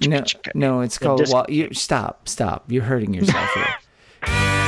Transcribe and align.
No, 0.00 0.22
no, 0.54 0.80
it's 0.80 0.98
called. 0.98 1.20
disc- 1.20 1.32
Well, 1.32 1.46
you 1.48 1.72
stop, 1.72 2.28
stop. 2.28 2.64
You're 2.70 2.82
hurting 2.84 3.14
yourself 3.14 3.48
here. 3.54 3.74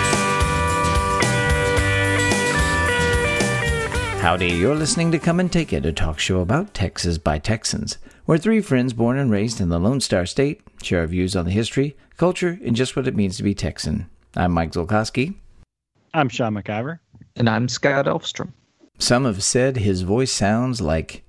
Howdy, 4.21 4.49
you're 4.51 4.75
listening 4.75 5.13
to 5.13 5.19
Come 5.21 5.39
and 5.39 5.53
Take 5.53 5.73
It, 5.73 5.87
a 5.87 5.93
talk 5.93 6.19
show 6.19 6.41
about 6.41 6.75
Texas 6.75 7.17
by 7.17 7.39
Texans, 7.39 7.97
where 8.25 8.37
three 8.39 8.61
friends 8.61 8.93
born 8.93 9.19
and 9.19 9.31
raised 9.31 9.61
in 9.61 9.69
the 9.69 9.79
Lone 9.79 10.01
Star 10.01 10.27
State 10.27 10.63
share 10.83 11.01
our 11.03 11.07
views 11.07 11.37
on 11.37 11.45
the 11.45 11.53
history, 11.53 11.97
culture, 12.17 12.59
and 12.65 12.75
just 12.75 12.97
what 12.97 13.07
it 13.07 13.15
means 13.15 13.37
to 13.37 13.45
be 13.45 13.55
Texan. 13.55 14.11
I'm 14.35 14.51
Mike 14.51 14.73
Zolkowski. 14.73 15.37
I'm 16.13 16.29
Sean 16.29 16.55
McIver. 16.55 16.99
And 17.37 17.49
I'm 17.49 17.69
Scott 17.69 18.07
Elfstrom. 18.07 18.53
Some 18.99 19.27
have 19.27 19.45
said 19.45 19.77
his 19.77 20.03
voice 20.03 20.33
sounds 20.33 20.81
like 20.81 21.25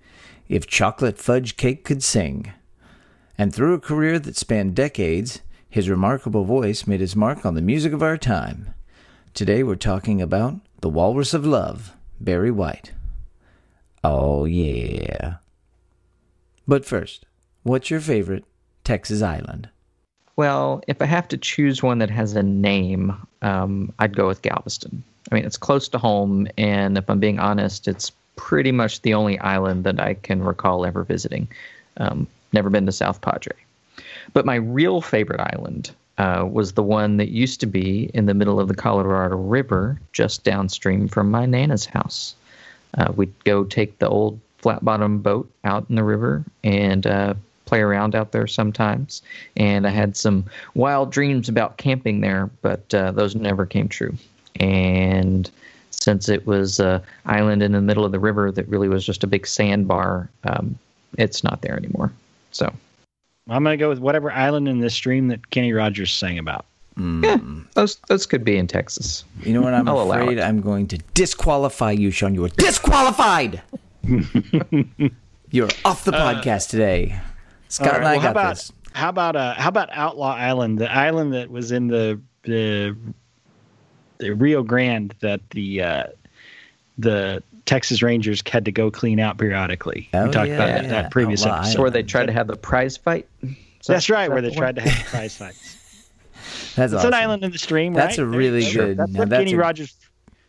if 0.50 0.66
chocolate 0.66 1.20
fudge 1.20 1.56
cake 1.56 1.84
could 1.84 2.02
sing. 2.02 2.52
And 3.38 3.54
through 3.54 3.76
a 3.76 3.80
career 3.80 4.18
that 4.20 4.36
spanned 4.36 4.76
decades, 4.76 5.42
his 5.70 5.90
remarkable 5.90 6.44
voice 6.44 6.88
made 6.88 7.02
his 7.02 7.16
mark 7.16 7.46
on 7.46 7.54
the 7.54 7.62
music 7.62 7.94
of 7.94 8.02
our 8.02 8.18
time. 8.18 8.74
Today 9.36 9.62
we're 9.62 9.76
talking 9.76 10.22
about 10.22 10.56
the 10.82 10.90
Walrus 10.90 11.36
of 11.36 11.46
Love, 11.46 11.94
Barry 12.20 12.50
White. 12.50 12.94
Oh, 14.04 14.46
yeah. 14.46 15.36
But 16.68 16.84
first, 16.84 17.26
what's 17.62 17.92
your 17.92 18.00
favorite 18.00 18.44
Texas 18.84 19.22
island? 19.22 19.70
Well, 20.36 20.82
if 20.88 21.02
I 21.02 21.06
have 21.06 21.28
to 21.30 21.38
choose 21.38 21.84
one 21.84 22.00
that 22.00 22.10
has 22.10 22.36
a 22.36 22.44
name, 22.44 23.16
um, 23.44 23.94
I'd 24.00 24.16
go 24.16 24.28
with 24.28 24.42
Galveston. 24.42 25.04
I 25.32 25.36
mean, 25.36 25.46
it's 25.46 25.58
close 25.58 25.88
to 25.90 25.98
home, 25.98 26.48
and 26.58 26.98
if 26.98 27.10
I'm 27.10 27.20
being 27.20 27.40
honest, 27.40 27.88
it's 27.88 28.12
pretty 28.36 28.72
much 28.72 29.02
the 29.02 29.14
only 29.14 29.38
island 29.40 29.84
that 29.84 30.00
I 30.00 30.16
can 30.16 30.44
recall 30.44 30.86
ever 30.86 31.04
visiting. 31.04 31.48
Um, 31.98 32.28
never 32.58 32.72
been 32.72 32.88
to 32.88 32.92
South 32.92 33.22
Padre. 33.22 33.54
But 34.34 34.46
my 34.46 34.56
real 34.56 35.00
favorite 35.00 35.40
island 35.40 35.92
uh, 36.18 36.48
was 36.52 36.74
the 36.74 36.82
one 36.82 37.18
that 37.18 37.30
used 37.30 37.60
to 37.60 37.68
be 37.68 38.10
in 38.16 38.26
the 38.26 38.34
middle 38.34 38.60
of 38.60 38.68
the 38.68 38.76
Colorado 38.76 39.38
River, 39.38 40.02
just 40.12 40.44
downstream 40.44 41.08
from 41.08 41.30
my 41.30 41.46
Nana's 41.46 41.86
house. 41.86 42.36
Uh, 42.98 43.14
we'd 43.16 43.44
go 43.44 43.64
take 43.64 44.00
the 44.00 44.10
old 44.10 44.40
flat 44.58 44.84
bottom 44.84 45.20
boat 45.20 45.48
out 45.66 45.86
in 45.88 45.96
the 45.96 46.04
river 46.04 46.44
and 46.64 47.06
uh, 47.06 47.36
play 47.66 47.80
around 47.80 48.16
out 48.16 48.32
there 48.32 48.48
sometimes. 48.48 49.22
And 49.56 49.86
I 49.86 49.92
had 49.92 50.18
some 50.18 50.46
wild 50.74 51.12
dreams 51.12 51.48
about 51.48 51.78
camping 51.78 52.22
there, 52.22 52.50
but 52.64 52.92
uh, 52.96 53.12
those 53.12 53.36
never 53.36 53.68
came 53.68 53.88
true. 53.88 54.18
And 54.60 55.50
since 55.92 56.28
it 56.28 56.48
was 56.48 56.80
an 56.80 57.02
island 57.28 57.62
in 57.62 57.74
the 57.74 57.82
middle 57.82 58.04
of 58.04 58.12
the 58.12 58.20
river 58.20 58.52
that 58.52 58.68
really 58.68 58.90
was 58.90 59.06
just 59.06 59.24
a 59.24 59.28
big 59.28 59.46
sandbar, 59.46 60.28
um, 60.44 60.80
it's 61.20 61.44
not 61.44 61.62
there 61.62 61.78
anymore. 61.78 62.12
So 62.58 62.74
I'm 63.50 63.64
going 63.64 63.78
to 63.78 63.82
go 63.82 63.90
with 63.90 64.00
whatever 64.00 64.32
island 64.32 64.68
in 64.68 64.80
this 64.80 64.94
stream 64.94 65.28
that 65.30 65.50
Kenny 65.52 65.74
Rogers 65.74 66.12
sang 66.12 66.38
about. 66.40 66.66
yeah, 66.98 67.38
those 67.76 67.98
those 68.08 68.26
could 68.26 68.44
be 68.44 68.58
in 68.58 68.68
Texas. 68.68 69.24
You 69.44 69.54
know 69.54 69.62
what? 69.62 69.74
I'm 69.74 69.88
I'll 69.88 70.12
afraid. 70.12 70.40
I'm 70.40 70.62
going 70.62 70.88
to 70.88 70.98
disqualify 71.14 71.92
you, 71.92 72.10
Sean. 72.10 72.34
You 72.34 72.46
are 72.46 72.50
disqualified. 72.50 73.62
You're 75.52 75.70
off 75.86 76.04
the 76.04 76.12
podcast 76.12 76.70
today. 76.70 77.20
Scott 77.70 77.88
All 77.88 77.94
right, 77.94 78.00
and 78.00 78.08
I 78.08 78.12
well, 78.14 78.20
how 78.20 78.24
got 78.24 78.32
about 78.32 78.56
this. 78.56 78.72
how 78.94 79.10
about 79.10 79.36
uh, 79.36 79.54
how 79.54 79.70
about 79.70 79.90
Outlaw 79.92 80.36
Island, 80.36 80.80
the 80.80 80.92
island 80.92 81.34
that 81.34 81.52
was 81.52 81.72
in 81.72 81.88
the 81.88 82.20
the, 82.44 82.98
the 84.18 84.32
Rio 84.32 84.64
Grande 84.64 85.14
that 85.20 85.42
the 85.52 85.84
uh, 85.84 86.04
the 86.98 87.44
Texas 87.68 88.02
Rangers 88.02 88.42
had 88.50 88.66
to 88.66 88.72
go 88.72 88.90
clean 88.90 89.20
out 89.20 89.38
periodically. 89.38 90.10
Oh, 90.14 90.26
we 90.26 90.32
talked 90.32 90.50
yeah, 90.50 90.56
about 90.56 90.68
that, 90.68 90.84
yeah. 90.84 90.90
that 90.90 91.12
previous 91.12 91.46
Outlaw 91.46 91.60
episode. 91.60 91.82
Where 91.82 91.92
they 91.92 92.02
tried 92.02 92.26
to 92.26 92.34
have 92.34 92.48
the 92.48 92.56
prize 92.56 92.98
fight. 92.98 93.28
Is 93.44 93.50
that- 93.50 93.94
That's 93.94 94.10
right, 94.10 94.24
is 94.26 94.30
where 94.32 94.42
they 94.42 94.50
the 94.50 94.56
tried 94.56 94.76
to 94.78 94.82
have 94.82 94.98
the 95.06 95.10
prize 95.12 95.38
fights. 95.38 95.76
That's 96.76 96.94
It's 96.94 97.00
awesome. 97.00 97.08
an 97.10 97.14
island 97.14 97.44
in 97.44 97.52
the 97.52 97.58
stream, 97.60 97.94
That's 97.94 98.18
a 98.18 98.26
really 98.26 98.66
you 98.66 98.74
go. 98.74 98.86
good- 98.88 98.98
That's 98.98 99.12
what 99.14 99.30
that's 99.30 99.40
Kenny 99.42 99.54
a- 99.54 99.58
Rogers. 99.58 99.96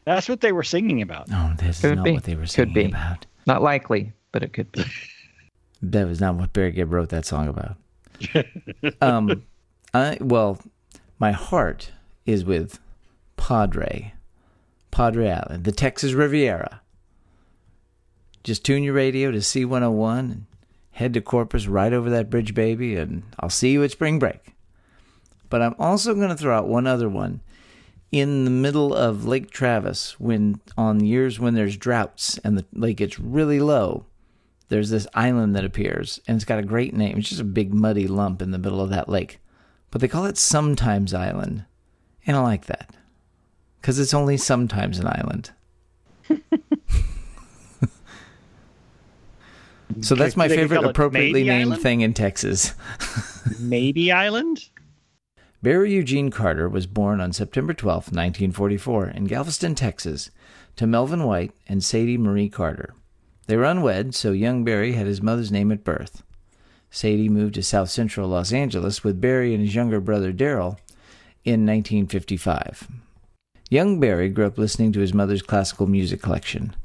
That's 0.05 0.27
what 0.29 0.41
they 0.41 0.53
were 0.53 0.63
singing 0.63 1.03
about. 1.03 1.29
No, 1.29 1.53
this 1.59 1.83
Could 1.83 1.91
is 1.91 1.97
not 1.97 2.05
be. 2.05 2.13
what 2.13 2.25
they 2.25 2.35
were 2.35 2.43
Could 2.43 2.51
singing 2.51 2.73
be. 2.73 2.85
about. 2.87 3.27
Not 3.47 3.63
likely, 3.63 4.13
but 4.33 4.43
it 4.43 4.53
could 4.55 4.73
be. 4.73 4.85
That 5.81 6.09
was 6.09 6.21
not 6.21 6.35
what 6.35 6.53
Barry 6.53 6.73
Gibb 6.73 6.93
wrote 6.93 7.11
that 7.11 7.25
song 7.25 7.47
about. 7.47 7.77
um, 9.01 9.45
I 9.95 10.19
well, 10.21 10.59
my 11.21 11.31
heart 11.31 11.93
is 12.27 12.45
with 12.45 12.81
Padre, 13.37 14.13
Padre 14.91 15.31
Island, 15.31 15.63
the 15.63 15.71
Texas 15.71 16.15
Riviera. 16.15 16.81
Just 18.49 18.65
tune 18.65 18.83
your 18.83 18.95
radio 18.95 19.31
to 19.31 19.41
C101 19.41 20.19
and 20.21 20.47
head 20.93 21.13
to 21.13 21.21
Corpus 21.21 21.67
right 21.67 21.93
over 21.93 22.09
that 22.09 22.31
bridge, 22.31 22.55
baby, 22.55 22.97
and 22.97 23.23
I'll 23.39 23.51
see 23.51 23.73
you 23.73 23.85
at 23.85 23.91
spring 23.91 24.19
break. 24.19 24.55
But 25.51 25.61
I'm 25.61 25.75
also 25.79 26.15
going 26.15 26.31
to 26.31 26.35
throw 26.35 26.57
out 26.57 26.67
one 26.67 26.87
other 26.87 27.11
one. 27.11 27.43
In 28.11 28.47
the 28.47 28.51
middle 28.51 28.95
of 28.95 29.27
Lake 29.27 29.51
Travis, 29.51 30.19
when 30.19 30.63
on 30.79 31.05
years 31.05 31.39
when 31.39 31.53
there's 31.53 31.77
droughts 31.77 32.39
and 32.39 32.57
the 32.57 32.65
lake 32.73 32.97
gets 32.97 33.21
really 33.21 33.61
low, 33.61 34.07
there's 34.71 34.89
this 34.89 35.07
island 35.13 35.55
that 35.55 35.67
appears, 35.67 36.19
and 36.27 36.35
it's 36.35 36.47
got 36.47 36.59
a 36.59 36.63
great 36.63 36.95
name. 36.95 37.19
It's 37.19 37.29
just 37.29 37.43
a 37.43 37.45
big 37.45 37.75
muddy 37.75 38.09
lump 38.09 38.41
in 38.41 38.51
the 38.51 38.57
middle 38.57 38.81
of 38.81 38.89
that 38.89 39.11
lake. 39.11 39.41
But 39.91 40.01
they 40.01 40.09
call 40.09 40.25
it 40.25 40.39
Sometimes 40.39 41.13
Island. 41.13 41.67
And 42.27 42.35
I 42.35 42.41
like 42.41 42.65
that. 42.65 42.97
Because 43.79 43.99
it's 43.99 44.15
only 44.15 44.39
sometimes 44.39 44.99
an 44.99 45.07
island. 45.07 45.51
So 50.01 50.15
that's 50.15 50.37
my 50.37 50.49
favorite 50.49 50.85
appropriately 50.85 51.45
named 51.45 51.73
Island? 51.73 51.83
thing 51.83 52.01
in 52.01 52.15
Texas. 52.15 52.75
Maybe 53.61 54.13
Island. 54.13 54.69
Barry 55.63 55.93
Eugene 55.93 56.31
Carter 56.31 56.69
was 56.69 56.87
born 56.87 57.21
on 57.21 57.33
September 57.33 57.75
12, 57.75 57.97
1944, 58.13 59.09
in 59.09 59.25
Galveston, 59.25 59.75
Texas, 59.75 60.31
to 60.77 60.87
Melvin 60.87 61.25
White 61.25 61.53
and 61.67 61.83
Sadie 61.83 62.17
Marie 62.17 62.49
Carter. 62.49 62.95
They 63.49 63.57
were 63.57 63.65
unwed, 63.65 64.15
so 64.15 64.31
young 64.31 64.63
Barry 64.63 64.93
had 64.93 65.07
his 65.07 65.21
mother's 65.21 65.51
name 65.51 65.73
at 65.73 65.83
birth. 65.83 66.23
Sadie 66.91 67.29
moved 67.29 67.55
to 67.55 67.63
south 67.63 67.91
central 67.91 68.29
Los 68.29 68.53
Angeles 68.53 69.03
with 69.03 69.21
Barry 69.21 69.53
and 69.53 69.65
his 69.65 69.75
younger 69.75 70.01
brother 70.01 70.33
Daryl 70.33 70.79
in 71.45 71.67
1955. 71.67 72.87
Young 73.71 73.99
Barry 74.01 74.29
grew 74.29 74.47
up 74.47 74.59
listening 74.59 74.93
to 74.93 75.01
his 75.01 75.13
mother's 75.13 75.43
classical 75.43 75.87
music 75.87 76.23
collection, 76.23 76.77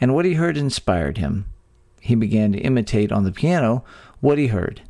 and 0.00 0.14
what 0.14 0.24
he 0.24 0.34
heard 0.34 0.56
inspired 0.56 1.18
him. 1.18 1.44
He 2.02 2.16
began 2.16 2.50
to 2.50 2.58
imitate 2.58 3.12
on 3.12 3.22
the 3.22 3.30
piano 3.30 3.84
what 4.18 4.36
he 4.36 4.48
heard. 4.48 4.82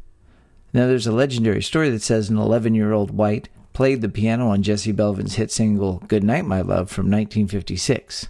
Now, 0.73 0.87
there's 0.87 1.07
a 1.07 1.13
legendary 1.13 1.61
story 1.61 1.91
that 1.91 2.01
says 2.01 2.31
an 2.31 2.39
11 2.39 2.75
year 2.75 2.93
old 2.93 3.11
White 3.11 3.51
played 3.75 4.01
the 4.01 4.09
piano 4.09 4.49
on 4.49 4.63
Jesse 4.63 4.95
Belvin's 4.95 5.35
hit 5.35 5.51
single 5.51 6.03
Good 6.09 6.25
Night, 6.25 6.47
My 6.47 6.63
Love 6.63 6.91
from 6.91 7.11
1956. 7.11 8.29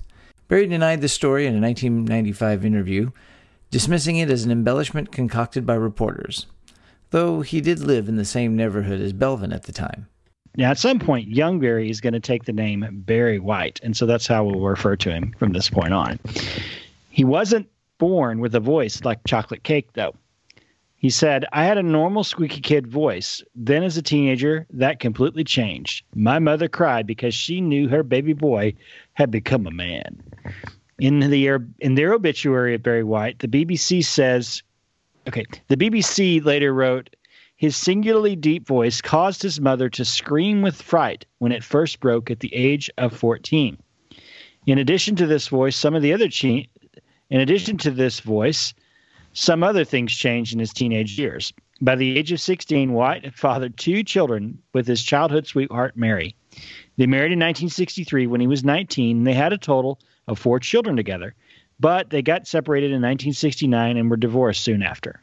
Barry 0.48 0.66
denied 0.66 1.00
the 1.00 1.08
story 1.08 1.46
in 1.46 1.54
a 1.54 1.60
1995 1.60 2.64
interview, 2.64 3.12
dismissing 3.70 4.16
it 4.16 4.30
as 4.30 4.44
an 4.44 4.50
embellishment 4.50 5.12
concocted 5.12 5.64
by 5.64 5.74
reporters, 5.74 6.46
though 7.10 7.42
he 7.42 7.60
did 7.60 7.78
live 7.78 8.08
in 8.08 8.16
the 8.16 8.24
same 8.24 8.56
neighborhood 8.56 9.00
as 9.00 9.12
Belvin 9.12 9.54
at 9.54 9.62
the 9.62 9.72
time. 9.72 10.08
Now, 10.56 10.72
at 10.72 10.78
some 10.78 10.98
point, 10.98 11.28
young 11.28 11.60
Barry 11.60 11.88
is 11.88 12.00
going 12.00 12.14
to 12.14 12.20
take 12.20 12.46
the 12.46 12.52
name 12.52 12.84
Barry 13.06 13.38
White, 13.38 13.78
and 13.84 13.96
so 13.96 14.06
that's 14.06 14.26
how 14.26 14.44
we'll 14.44 14.60
refer 14.60 14.96
to 14.96 15.10
him 15.12 15.36
from 15.38 15.52
this 15.52 15.70
point 15.70 15.94
on. 15.94 16.18
He 17.10 17.22
wasn't 17.22 17.68
born 18.02 18.40
with 18.40 18.52
a 18.56 18.58
voice 18.58 19.04
like 19.04 19.24
chocolate 19.28 19.62
cake, 19.62 19.92
though. 19.92 20.12
He 20.96 21.08
said, 21.08 21.44
I 21.52 21.62
had 21.62 21.78
a 21.78 21.84
normal 21.84 22.24
squeaky 22.24 22.60
kid 22.60 22.84
voice. 22.84 23.40
Then, 23.54 23.84
as 23.84 23.96
a 23.96 24.02
teenager, 24.02 24.66
that 24.70 24.98
completely 24.98 25.44
changed. 25.44 26.04
My 26.16 26.40
mother 26.40 26.66
cried 26.66 27.06
because 27.06 27.32
she 27.32 27.60
knew 27.60 27.86
her 27.86 28.02
baby 28.02 28.32
boy 28.32 28.74
had 29.12 29.30
become 29.30 29.68
a 29.68 29.70
man. 29.70 30.20
In, 30.98 31.20
the, 31.20 31.60
in 31.78 31.94
their 31.94 32.12
obituary 32.12 32.74
of 32.74 32.82
Barry 32.82 33.04
White, 33.04 33.38
the 33.38 33.46
BBC 33.46 34.04
says, 34.04 34.64
okay, 35.28 35.44
the 35.68 35.76
BBC 35.76 36.44
later 36.44 36.74
wrote, 36.74 37.14
his 37.54 37.76
singularly 37.76 38.34
deep 38.34 38.66
voice 38.66 39.00
caused 39.00 39.42
his 39.42 39.60
mother 39.60 39.88
to 39.90 40.04
scream 40.04 40.60
with 40.60 40.82
fright 40.82 41.24
when 41.38 41.52
it 41.52 41.62
first 41.62 42.00
broke 42.00 42.32
at 42.32 42.40
the 42.40 42.52
age 42.52 42.90
of 42.98 43.16
14. 43.16 43.78
In 44.66 44.78
addition 44.78 45.14
to 45.16 45.26
this 45.28 45.46
voice, 45.46 45.76
some 45.76 45.94
of 45.94 46.02
the 46.02 46.12
other 46.12 46.28
in 47.32 47.40
addition 47.40 47.78
to 47.78 47.90
this 47.90 48.20
voice, 48.20 48.74
some 49.32 49.62
other 49.64 49.86
things 49.86 50.12
changed 50.12 50.52
in 50.52 50.58
his 50.58 50.70
teenage 50.70 51.18
years. 51.18 51.50
By 51.80 51.96
the 51.96 52.18
age 52.18 52.30
of 52.30 52.42
16, 52.42 52.92
White 52.92 53.24
had 53.24 53.34
fathered 53.34 53.78
two 53.78 54.02
children 54.04 54.58
with 54.74 54.86
his 54.86 55.02
childhood 55.02 55.46
sweetheart, 55.46 55.96
Mary. 55.96 56.36
They 56.98 57.06
married 57.06 57.32
in 57.32 57.38
1963 57.38 58.26
when 58.26 58.42
he 58.42 58.46
was 58.46 58.64
19, 58.64 59.16
and 59.16 59.26
they 59.26 59.32
had 59.32 59.54
a 59.54 59.56
total 59.56 59.98
of 60.28 60.38
four 60.38 60.60
children 60.60 60.94
together. 60.94 61.34
But 61.80 62.10
they 62.10 62.20
got 62.20 62.46
separated 62.46 62.88
in 62.88 63.00
1969 63.00 63.96
and 63.96 64.10
were 64.10 64.18
divorced 64.18 64.62
soon 64.62 64.82
after. 64.82 65.18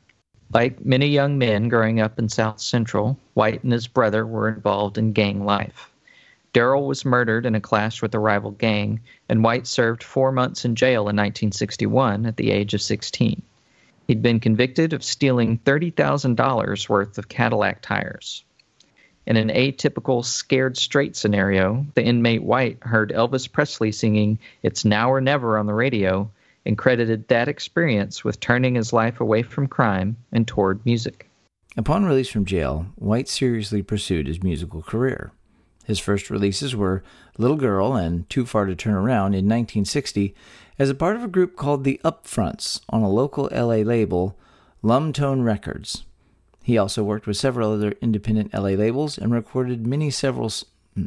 Like 0.52 0.84
many 0.84 1.06
young 1.06 1.38
men 1.38 1.70
growing 1.70 2.00
up 2.00 2.18
in 2.18 2.28
South 2.28 2.60
Central, 2.60 3.20
White 3.36 3.64
and 3.64 3.72
his 3.72 3.86
brother 3.86 4.26
were 4.26 4.50
involved 4.50 4.98
in 4.98 5.14
gang 5.14 5.46
life. 5.46 5.92
Darrell 6.52 6.88
was 6.88 7.06
murdered 7.06 7.46
in 7.46 7.54
a 7.54 7.62
clash 7.62 8.02
with 8.02 8.16
a 8.16 8.20
rival 8.20 8.52
gang, 8.52 9.00
and 9.28 9.44
White 9.44 9.68
served 9.68 10.04
four 10.04 10.32
months 10.32 10.66
in 10.66 10.76
jail 10.76 11.02
in 11.02 11.16
1961 11.16 12.26
at 12.26 12.38
the 12.38 12.52
age 12.52 12.74
of 12.74 12.82
16. 12.82 13.42
He'd 14.08 14.24
been 14.24 14.40
convicted 14.40 14.94
of 14.94 15.04
stealing 15.04 15.60
$30,000 15.60 16.90
worth 16.90 17.18
of 17.20 17.30
Cadillac 17.30 17.82
tires. 17.84 18.44
In 19.28 19.38
an 19.38 19.50
atypical 19.50 20.26
scared 20.26 20.76
straight 20.76 21.16
scenario, 21.16 21.86
the 21.94 22.04
inmate 22.04 22.42
White 22.42 22.80
heard 22.82 23.12
Elvis 23.12 23.52
Presley 23.52 23.92
singing 23.92 24.40
It's 24.64 24.84
Now 24.84 25.12
or 25.12 25.22
Never 25.22 25.60
on 25.60 25.68
the 25.68 25.76
radio 25.76 26.32
and 26.66 26.76
credited 26.76 27.28
that 27.28 27.48
experience 27.48 28.24
with 28.24 28.40
turning 28.40 28.74
his 28.74 28.92
life 28.92 29.22
away 29.22 29.44
from 29.44 29.68
crime 29.68 30.18
and 30.32 30.48
toward 30.48 30.84
music. 30.84 31.30
Upon 31.78 32.04
release 32.06 32.30
from 32.30 32.46
jail, 32.46 32.88
White 32.96 33.30
seriously 33.30 33.84
pursued 33.84 34.26
his 34.26 34.42
musical 34.42 34.82
career. 34.82 35.32
His 35.90 35.98
first 35.98 36.30
releases 36.30 36.76
were 36.76 37.02
Little 37.40 37.58
Girl 37.58 37.96
and 37.96 38.30
Too 38.30 38.46
Far 38.46 38.68
to 38.68 38.76
Turn 38.76 38.94
Around 38.94 39.34
in 39.34 39.46
1960 39.46 40.36
as 40.78 40.88
a 40.88 40.94
part 40.94 41.16
of 41.16 41.24
a 41.24 41.28
group 41.28 41.56
called 41.56 41.84
the 41.84 42.00
Upfronts 42.06 42.82
on 42.90 43.02
a 43.02 43.10
local 43.10 43.50
LA 43.52 43.78
label, 43.78 44.38
Lummtone 44.84 45.44
Records. 45.44 46.04
He 46.62 46.78
also 46.78 47.04
worked 47.04 47.26
with 47.26 47.38
several 47.38 47.74
other 47.74 47.96
independent 48.04 48.54
LA 48.54 48.76
labels 48.78 49.18
and 49.18 49.34
recorded 49.34 49.88
many 49.88 50.12
several 50.12 50.52
hmm, 50.94 51.06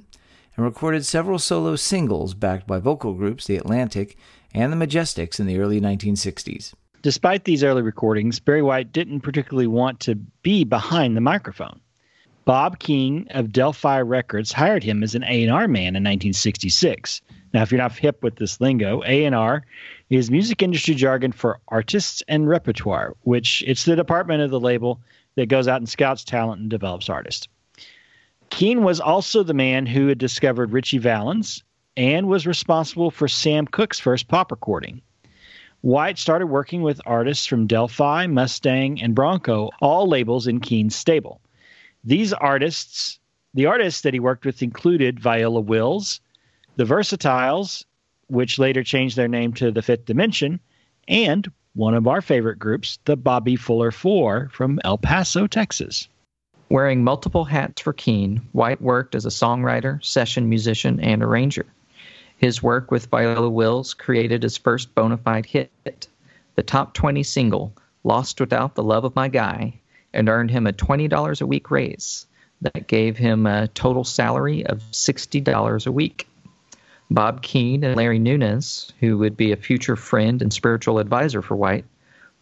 and 0.57 0.67
recorded 0.67 1.07
several 1.07 1.39
solo 1.39 1.77
singles 1.77 2.35
backed 2.35 2.67
by 2.67 2.81
vocal 2.81 3.15
groups 3.15 3.47
The 3.47 3.59
Atlantic 3.59 4.19
and 4.53 4.73
The 4.73 4.85
Majestics 4.85 5.39
in 5.39 5.47
the 5.47 5.61
early 5.61 5.81
1960s. 5.81 6.75
Despite 7.03 7.45
these 7.45 7.63
early 7.63 7.83
recordings, 7.83 8.41
Barry 8.41 8.63
White 8.63 8.91
didn't 8.91 9.21
particularly 9.21 9.69
want 9.69 10.01
to 10.01 10.17
be 10.17 10.65
behind 10.65 11.17
the 11.17 11.21
microphone. 11.21 11.82
Bob 12.45 12.81
Keane 12.81 13.29
of 13.31 13.53
Del-Fi 13.53 14.01
Records 14.01 14.51
hired 14.51 14.83
him 14.83 15.05
as 15.05 15.15
an 15.15 15.23
A&R 15.23 15.69
man 15.69 15.95
in 15.95 16.03
1966. 16.03 17.21
Now, 17.55 17.63
if 17.63 17.71
you're 17.71 17.79
not 17.79 17.97
hip 17.97 18.21
with 18.23 18.35
this 18.37 18.61
lingo, 18.61 19.03
A&R 19.07 19.65
is 20.11 20.31
music 20.31 20.61
industry 20.61 20.95
jargon 20.95 21.31
for 21.31 21.61
artists 21.69 22.21
and 22.27 22.49
repertoire, 22.49 23.15
which 23.23 23.63
it's 23.65 23.85
the 23.85 23.95
department 23.95 24.43
of 24.43 24.51
the 24.51 24.59
label 24.59 25.01
that 25.37 25.47
goes 25.47 25.69
out 25.69 25.81
and 25.81 25.89
scouts 25.89 26.25
talent 26.25 26.61
and 26.61 26.71
develops 26.71 27.09
artists. 27.09 27.47
Keane 28.51 28.83
was 28.83 28.99
also 28.99 29.43
the 29.43 29.55
man 29.55 29.87
who 29.87 30.09
had 30.09 30.19
discovered 30.19 30.73
Ritchie 30.73 30.99
Valens 30.99 31.63
and 31.97 32.27
was 32.27 32.47
responsible 32.47 33.11
for 33.11 33.29
Sam 33.29 33.67
Cooke's 33.67 34.01
first 34.01 34.27
pop 34.27 34.51
recording. 34.51 35.01
White 35.83 36.19
started 36.19 36.47
working 36.47 36.83
with 36.83 37.01
artists 37.07 37.47
from 37.47 37.67
Del-Fi, 37.67 38.27
Mustang, 38.27 39.01
and 39.01 39.15
Bronco, 39.15 39.71
all 39.81 40.09
labels 40.09 40.47
in 40.49 40.61
Keane's 40.61 40.97
stable. 40.97 41.41
These 42.05 42.33
artists, 42.33 43.21
the 43.55 43.67
artists 43.67 44.01
that 44.01 44.15
he 44.15 44.21
worked 44.21 44.45
with 44.45 44.63
included 44.63 45.21
Viola 45.21 45.61
Wills, 45.61 46.21
the 46.77 46.85
Versatiles, 46.85 47.85
which 48.27 48.59
later 48.59 48.83
changed 48.83 49.17
their 49.17 49.29
name 49.29 49.53
to 49.55 49.71
the 49.71 49.83
Fifth 49.83 50.07
Dimension, 50.07 50.59
and 51.07 51.51
one 51.75 51.95
of 51.95 52.09
our 52.09 52.21
favorite 52.21 52.59
groups, 52.59 52.99
the 53.05 53.17
Bobby 53.17 53.57
Fuller 53.57 53.91
Four 53.91 54.49
from 54.53 54.81
El 54.85 54.99
Paso, 54.99 55.47
Texas. 55.47 56.09
Wearing 56.69 57.05
multiple 57.05 57.45
hats 57.45 57.81
for 57.81 57.93
Keane, 57.93 58.41
White 58.53 58.81
worked 58.81 59.15
as 59.15 59.25
a 59.25 59.31
songwriter, 59.31 60.03
session 60.05 60.49
musician, 60.49 60.99
and 61.01 61.23
arranger. 61.23 61.67
His 62.37 62.63
work 62.63 62.91
with 62.91 63.07
Viola 63.07 63.49
Wills 63.49 63.95
created 63.95 64.43
his 64.43 64.57
first 64.57 64.95
bona 64.95 65.19
fide 65.19 65.47
hit, 65.47 66.09
the 66.57 66.63
top 66.63 66.95
20 66.95 67.23
single, 67.23 67.73
Lost 68.03 68.41
Without 68.41 68.75
the 68.75 68.83
Love 68.83 69.05
of 69.05 69.15
My 69.15 69.29
Guy, 69.29 69.75
and 70.13 70.29
earned 70.29 70.51
him 70.51 70.67
a 70.67 70.73
$20 70.73 71.41
a 71.41 71.47
week 71.47 71.71
raise. 71.71 72.27
That 72.61 72.87
gave 72.87 73.17
him 73.17 73.47
a 73.47 73.69
total 73.69 74.05
salary 74.05 74.65
of 74.67 74.83
$60 74.93 75.87
a 75.87 75.93
week. 75.93 76.29
Bob 77.11 77.43
Keane 77.43 77.85
and 77.85 77.97
Larry 77.97 78.19
Nunes, 78.19 78.93
who 79.01 79.19
would 79.19 79.37
be 79.37 79.53
a 79.53 79.57
future 79.57 79.97
friend 79.97 80.41
and 80.41 80.53
spiritual 80.53 80.99
advisor 80.99 81.43
for 81.43 81.57
White, 81.57 81.85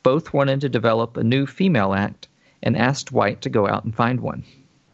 both 0.02 0.32
wanted 0.32 0.60
to 0.60 0.68
develop 0.68 1.16
a 1.16 1.24
new 1.24 1.46
female 1.46 1.94
act 1.94 2.28
and 2.62 2.76
asked 2.76 3.12
White 3.12 3.40
to 3.42 3.50
go 3.50 3.66
out 3.66 3.84
and 3.84 3.94
find 3.94 4.20
one. 4.20 4.44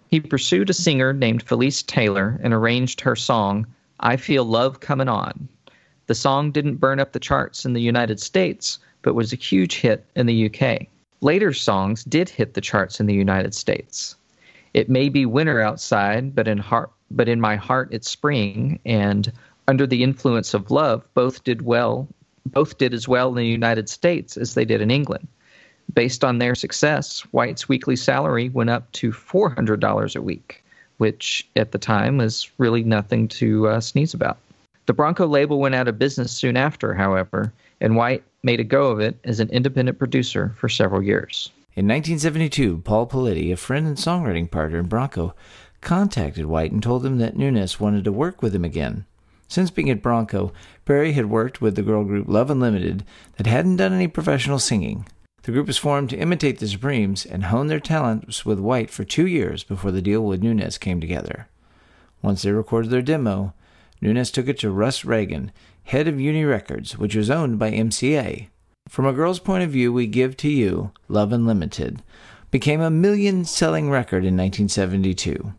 He 0.08 0.20
pursued 0.20 0.70
a 0.70 0.74
singer 0.74 1.12
named 1.12 1.42
Felice 1.42 1.82
Taylor 1.82 2.40
and 2.42 2.54
arranged 2.54 3.00
her 3.00 3.16
song, 3.16 3.66
I 4.00 4.16
Feel 4.16 4.44
Love 4.44 4.80
Coming 4.80 5.08
On. 5.08 5.48
The 6.06 6.14
song 6.14 6.52
didn't 6.52 6.76
burn 6.76 7.00
up 7.00 7.12
the 7.12 7.20
charts 7.20 7.64
in 7.64 7.72
the 7.72 7.80
United 7.80 8.20
States, 8.20 8.78
but 9.02 9.14
was 9.14 9.32
a 9.32 9.36
huge 9.36 9.76
hit 9.76 10.06
in 10.14 10.26
the 10.26 10.46
UK. 10.46 10.86
Later 11.20 11.52
songs 11.52 12.04
did 12.04 12.28
hit 12.28 12.54
the 12.54 12.60
charts 12.60 13.00
in 13.00 13.06
the 13.06 13.14
United 13.14 13.54
States. 13.54 14.16
It 14.74 14.90
may 14.90 15.08
be 15.08 15.24
winter 15.24 15.60
outside, 15.60 16.34
but 16.34 16.46
in 16.46 16.58
heart 16.58 16.90
but 17.10 17.28
in 17.28 17.40
my 17.40 17.56
heart 17.56 17.88
it's 17.92 18.10
spring 18.10 18.80
and 18.84 19.32
under 19.68 19.86
the 19.86 20.02
influence 20.02 20.54
of 20.54 20.70
love, 20.70 21.02
both 21.14 21.44
did 21.44 21.62
well, 21.62 22.08
both 22.46 22.78
did 22.78 22.94
as 22.94 23.08
well 23.08 23.28
in 23.30 23.36
the 23.36 23.46
United 23.46 23.88
States 23.88 24.36
as 24.36 24.54
they 24.54 24.64
did 24.64 24.80
in 24.80 24.90
England. 24.90 25.26
Based 25.94 26.24
on 26.24 26.38
their 26.38 26.54
success, 26.54 27.20
White's 27.32 27.68
weekly 27.68 27.96
salary 27.96 28.48
went 28.48 28.70
up 28.70 28.90
to 28.92 29.12
$400 29.12 30.16
a 30.16 30.22
week, 30.22 30.64
which 30.98 31.48
at 31.56 31.72
the 31.72 31.78
time 31.78 32.18
was 32.18 32.50
really 32.58 32.82
nothing 32.82 33.28
to 33.28 33.68
uh, 33.68 33.80
sneeze 33.80 34.14
about. 34.14 34.38
The 34.86 34.92
Bronco 34.92 35.26
label 35.26 35.58
went 35.58 35.74
out 35.74 35.88
of 35.88 35.98
business 35.98 36.32
soon 36.32 36.56
after, 36.56 36.94
however, 36.94 37.52
and 37.80 37.96
White 37.96 38.22
made 38.46 38.60
a 38.60 38.64
go 38.64 38.90
of 38.92 39.00
it 39.00 39.18
as 39.24 39.40
an 39.40 39.50
independent 39.50 39.98
producer 39.98 40.54
for 40.56 40.68
several 40.68 41.02
years. 41.02 41.50
In 41.74 41.86
1972, 41.86 42.78
Paul 42.78 43.06
Politi, 43.06 43.52
a 43.52 43.56
friend 43.56 43.86
and 43.86 43.96
songwriting 43.98 44.50
partner 44.50 44.78
in 44.78 44.86
Bronco, 44.86 45.34
contacted 45.82 46.46
White 46.46 46.72
and 46.72 46.82
told 46.82 47.04
him 47.04 47.18
that 47.18 47.36
Nunes 47.36 47.80
wanted 47.80 48.04
to 48.04 48.12
work 48.12 48.40
with 48.40 48.54
him 48.54 48.64
again. 48.64 49.04
Since 49.48 49.70
being 49.70 49.90
at 49.90 50.00
Bronco, 50.00 50.52
Barry 50.84 51.12
had 51.12 51.26
worked 51.26 51.60
with 51.60 51.74
the 51.74 51.82
girl 51.82 52.04
group 52.04 52.28
Love 52.28 52.48
Unlimited 52.48 53.04
that 53.36 53.46
hadn't 53.46 53.76
done 53.76 53.92
any 53.92 54.08
professional 54.08 54.58
singing. 54.58 55.06
The 55.42 55.52
group 55.52 55.66
was 55.66 55.76
formed 55.76 56.10
to 56.10 56.18
imitate 56.18 56.60
the 56.60 56.66
Supremes 56.66 57.26
and 57.26 57.44
hone 57.44 57.66
their 57.66 57.80
talents 57.80 58.46
with 58.46 58.58
White 58.58 58.90
for 58.90 59.04
two 59.04 59.26
years 59.26 59.64
before 59.64 59.90
the 59.90 60.02
deal 60.02 60.24
with 60.24 60.42
Nunes 60.42 60.78
came 60.78 61.00
together. 61.00 61.48
Once 62.22 62.42
they 62.42 62.52
recorded 62.52 62.90
their 62.90 63.02
demo, 63.02 63.54
Nunes 64.00 64.30
took 64.30 64.48
it 64.48 64.58
to 64.60 64.70
Russ 64.70 65.04
Regan, 65.04 65.52
head 65.86 66.08
of 66.08 66.20
Uni 66.20 66.44
Records, 66.44 66.98
which 66.98 67.14
was 67.14 67.30
owned 67.30 67.58
by 67.58 67.70
MCA. 67.70 68.48
From 68.88 69.06
a 69.06 69.12
girl's 69.12 69.38
point 69.38 69.64
of 69.64 69.70
view, 69.70 69.92
we 69.92 70.06
give 70.06 70.36
to 70.38 70.48
you 70.48 70.90
Love 71.08 71.32
Unlimited 71.32 72.02
became 72.50 72.80
a 72.80 72.90
million 72.90 73.44
selling 73.44 73.90
record 73.90 74.24
in 74.24 74.36
1972. 74.36 75.52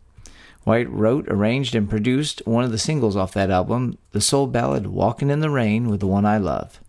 White 0.64 0.90
wrote, 0.90 1.26
arranged, 1.28 1.74
and 1.74 1.88
produced 1.88 2.42
one 2.44 2.64
of 2.64 2.72
the 2.72 2.78
singles 2.78 3.16
off 3.16 3.32
that 3.34 3.50
album, 3.50 3.96
the 4.12 4.20
soul 4.20 4.46
ballad 4.46 4.86
Walking 4.86 5.30
in 5.30 5.40
the 5.40 5.50
Rain 5.50 5.88
with 5.88 6.00
the 6.00 6.06
One 6.06 6.26
I 6.26 6.38
Love. 6.38 6.80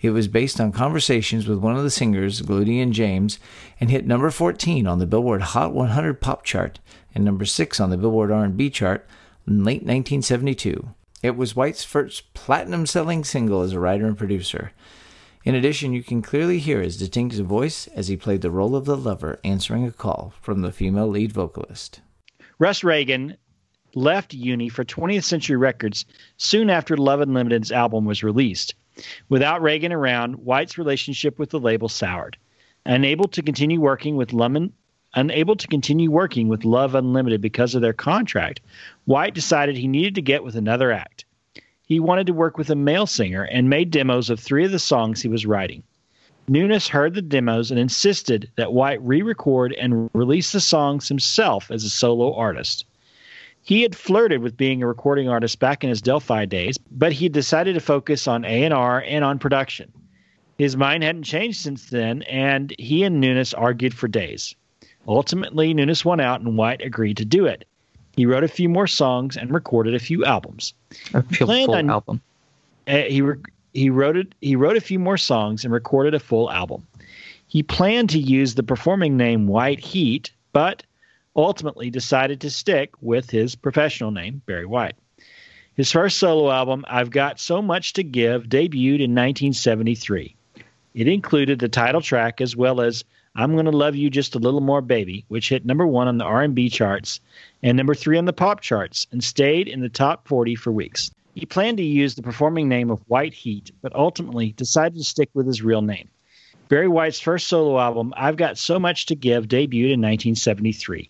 It 0.00 0.10
was 0.10 0.28
based 0.28 0.58
on 0.58 0.72
conversations 0.72 1.46
with 1.46 1.58
one 1.58 1.76
of 1.76 1.82
the 1.82 1.90
singers, 1.90 2.40
Glodean 2.40 2.92
James, 2.92 3.38
and 3.78 3.90
hit 3.90 4.06
number 4.06 4.30
14 4.30 4.86
on 4.86 4.98
the 4.98 5.06
Billboard 5.06 5.42
Hot 5.42 5.74
100 5.74 6.20
pop 6.20 6.44
chart 6.44 6.78
and 7.14 7.24
number 7.24 7.44
6 7.44 7.80
on 7.80 7.90
the 7.90 7.98
Billboard 7.98 8.30
R&B 8.30 8.70
chart 8.70 9.06
in 9.46 9.64
late 9.64 9.82
1972. 9.82 10.94
It 11.22 11.36
was 11.36 11.54
White's 11.54 11.84
first 11.84 12.32
platinum-selling 12.32 13.24
single 13.24 13.60
as 13.60 13.72
a 13.72 13.80
writer 13.80 14.06
and 14.06 14.16
producer. 14.16 14.72
In 15.44 15.54
addition, 15.54 15.92
you 15.92 16.02
can 16.02 16.22
clearly 16.22 16.58
hear 16.58 16.80
his 16.80 16.96
distinctive 16.96 17.44
voice 17.44 17.86
as 17.88 18.08
he 18.08 18.16
played 18.16 18.40
the 18.40 18.50
role 18.50 18.74
of 18.74 18.86
the 18.86 18.96
lover 18.96 19.38
answering 19.44 19.86
a 19.86 19.92
call 19.92 20.32
from 20.40 20.62
the 20.62 20.72
female 20.72 21.08
lead 21.08 21.32
vocalist. 21.32 22.00
Russ 22.58 22.82
Regan 22.82 23.36
left 23.94 24.32
Uni 24.32 24.68
for 24.68 24.84
20th 24.84 25.24
Century 25.24 25.56
Records 25.56 26.06
soon 26.36 26.70
after 26.70 26.96
Love 26.96 27.20
Unlimited's 27.20 27.72
album 27.72 28.04
was 28.06 28.22
released. 28.22 28.74
Without 29.28 29.62
Regan 29.62 29.92
around, 29.92 30.34
White's 30.36 30.78
relationship 30.78 31.38
with 31.38 31.50
the 31.50 31.60
label 31.60 31.88
soured. 31.88 32.36
Unable 32.86 33.28
to 33.28 33.42
continue 33.42 33.80
working 33.80 34.16
with 34.16 34.32
Lemon, 34.32 34.72
unable 35.14 35.56
to 35.56 35.66
continue 35.66 36.10
working 36.10 36.48
with 36.48 36.64
Love 36.64 36.94
Unlimited 36.94 37.40
because 37.40 37.74
of 37.74 37.82
their 37.82 37.92
contract, 37.92 38.60
White 39.04 39.34
decided 39.34 39.76
he 39.76 39.88
needed 39.88 40.14
to 40.14 40.22
get 40.22 40.44
with 40.44 40.56
another 40.56 40.92
act. 40.92 41.24
He 41.84 41.98
wanted 41.98 42.26
to 42.28 42.32
work 42.32 42.56
with 42.56 42.70
a 42.70 42.76
male 42.76 43.06
singer 43.06 43.42
and 43.42 43.68
made 43.68 43.90
demos 43.90 44.30
of 44.30 44.38
three 44.38 44.64
of 44.64 44.70
the 44.70 44.78
songs 44.78 45.20
he 45.20 45.28
was 45.28 45.46
writing. 45.46 45.82
Nunes 46.46 46.88
heard 46.88 47.14
the 47.14 47.22
demos 47.22 47.70
and 47.70 47.78
insisted 47.78 48.50
that 48.56 48.72
White 48.72 49.02
re 49.02 49.22
record 49.22 49.72
and 49.72 50.10
release 50.14 50.52
the 50.52 50.60
songs 50.60 51.08
himself 51.08 51.70
as 51.70 51.84
a 51.84 51.90
solo 51.90 52.34
artist. 52.34 52.84
He 53.62 53.82
had 53.82 53.94
flirted 53.94 54.40
with 54.40 54.56
being 54.56 54.82
a 54.82 54.86
recording 54.86 55.28
artist 55.28 55.58
back 55.58 55.84
in 55.84 55.90
his 55.90 56.00
Del-Fi 56.00 56.46
days, 56.46 56.78
but 56.90 57.12
he 57.12 57.28
decided 57.28 57.74
to 57.74 57.80
focus 57.80 58.26
on 58.26 58.44
A&R 58.44 59.04
and 59.06 59.24
on 59.24 59.38
production. 59.38 59.92
His 60.58 60.76
mind 60.76 61.02
hadn't 61.02 61.24
changed 61.24 61.60
since 61.60 61.90
then, 61.90 62.22
and 62.22 62.74
he 62.78 63.04
and 63.04 63.20
Nunes 63.20 63.52
argued 63.54 63.94
for 63.94 64.08
days. 64.08 64.54
Ultimately, 65.08 65.74
Nunes 65.74 66.04
won 66.04 66.20
out, 66.20 66.40
and 66.40 66.56
White 66.56 66.82
agreed 66.82 67.16
to 67.18 67.24
do 67.24 67.46
it. 67.46 67.66
He 68.16 68.26
wrote 68.26 68.44
a 68.44 68.48
few 68.48 68.68
more 68.68 68.86
songs 68.86 69.36
and 69.36 69.52
recorded 69.52 69.94
a 69.94 69.98
few 69.98 70.24
albums. 70.24 70.74
A 71.14 71.22
full 71.22 71.74
on, 71.74 71.90
album. 71.90 72.20
Uh, 72.86 73.02
he 73.02 73.22
re- 73.22 73.38
he 73.72 73.88
wrote 73.88 74.16
it, 74.16 74.34
he 74.40 74.56
wrote 74.56 74.76
a 74.76 74.80
few 74.80 74.98
more 74.98 75.16
songs 75.16 75.64
and 75.64 75.72
recorded 75.72 76.14
a 76.14 76.18
full 76.18 76.50
album. 76.50 76.86
He 77.46 77.62
planned 77.62 78.10
to 78.10 78.18
use 78.18 78.54
the 78.54 78.62
performing 78.62 79.16
name 79.16 79.46
White 79.46 79.80
Heat, 79.80 80.30
but 80.52 80.82
ultimately 81.36 81.90
decided 81.90 82.40
to 82.40 82.50
stick 82.50 82.90
with 83.00 83.30
his 83.30 83.54
professional 83.54 84.10
name, 84.10 84.42
Barry 84.46 84.66
White. 84.66 84.96
His 85.76 85.90
first 85.92 86.18
solo 86.18 86.50
album, 86.50 86.84
I've 86.88 87.10
Got 87.10 87.40
So 87.40 87.62
Much 87.62 87.94
to 87.94 88.02
Give, 88.02 88.44
debuted 88.44 89.00
in 89.00 89.14
1973. 89.14 90.34
It 90.94 91.08
included 91.08 91.58
the 91.58 91.68
title 91.68 92.00
track 92.00 92.40
as 92.40 92.56
well 92.56 92.80
as 92.80 93.04
I'm 93.36 93.54
Gonna 93.54 93.70
Love 93.70 93.94
You 93.94 94.10
Just 94.10 94.34
a 94.34 94.40
Little 94.40 94.60
More 94.60 94.82
Baby, 94.82 95.24
which 95.28 95.48
hit 95.48 95.64
number 95.64 95.86
one 95.86 96.08
on 96.08 96.18
the 96.18 96.24
R&B 96.24 96.68
charts 96.68 97.20
and 97.62 97.76
number 97.76 97.94
three 97.94 98.18
on 98.18 98.24
the 98.24 98.32
pop 98.32 98.60
charts 98.60 99.06
and 99.12 99.22
stayed 99.22 99.68
in 99.68 99.80
the 99.80 99.88
top 99.88 100.26
40 100.26 100.56
for 100.56 100.72
weeks. 100.72 101.12
He 101.34 101.46
planned 101.46 101.76
to 101.76 101.84
use 101.84 102.16
the 102.16 102.22
performing 102.22 102.68
name 102.68 102.90
of 102.90 103.04
White 103.06 103.32
Heat, 103.32 103.70
but 103.82 103.94
ultimately 103.94 104.52
decided 104.52 104.98
to 104.98 105.04
stick 105.04 105.30
with 105.32 105.46
his 105.46 105.62
real 105.62 105.80
name. 105.80 106.08
Barry 106.68 106.88
White's 106.88 107.20
first 107.20 107.46
solo 107.46 107.78
album, 107.78 108.12
I've 108.16 108.36
Got 108.36 108.58
So 108.58 108.80
Much 108.80 109.06
to 109.06 109.14
Give, 109.14 109.46
debuted 109.46 109.92
in 109.92 110.00
1973. 110.00 111.08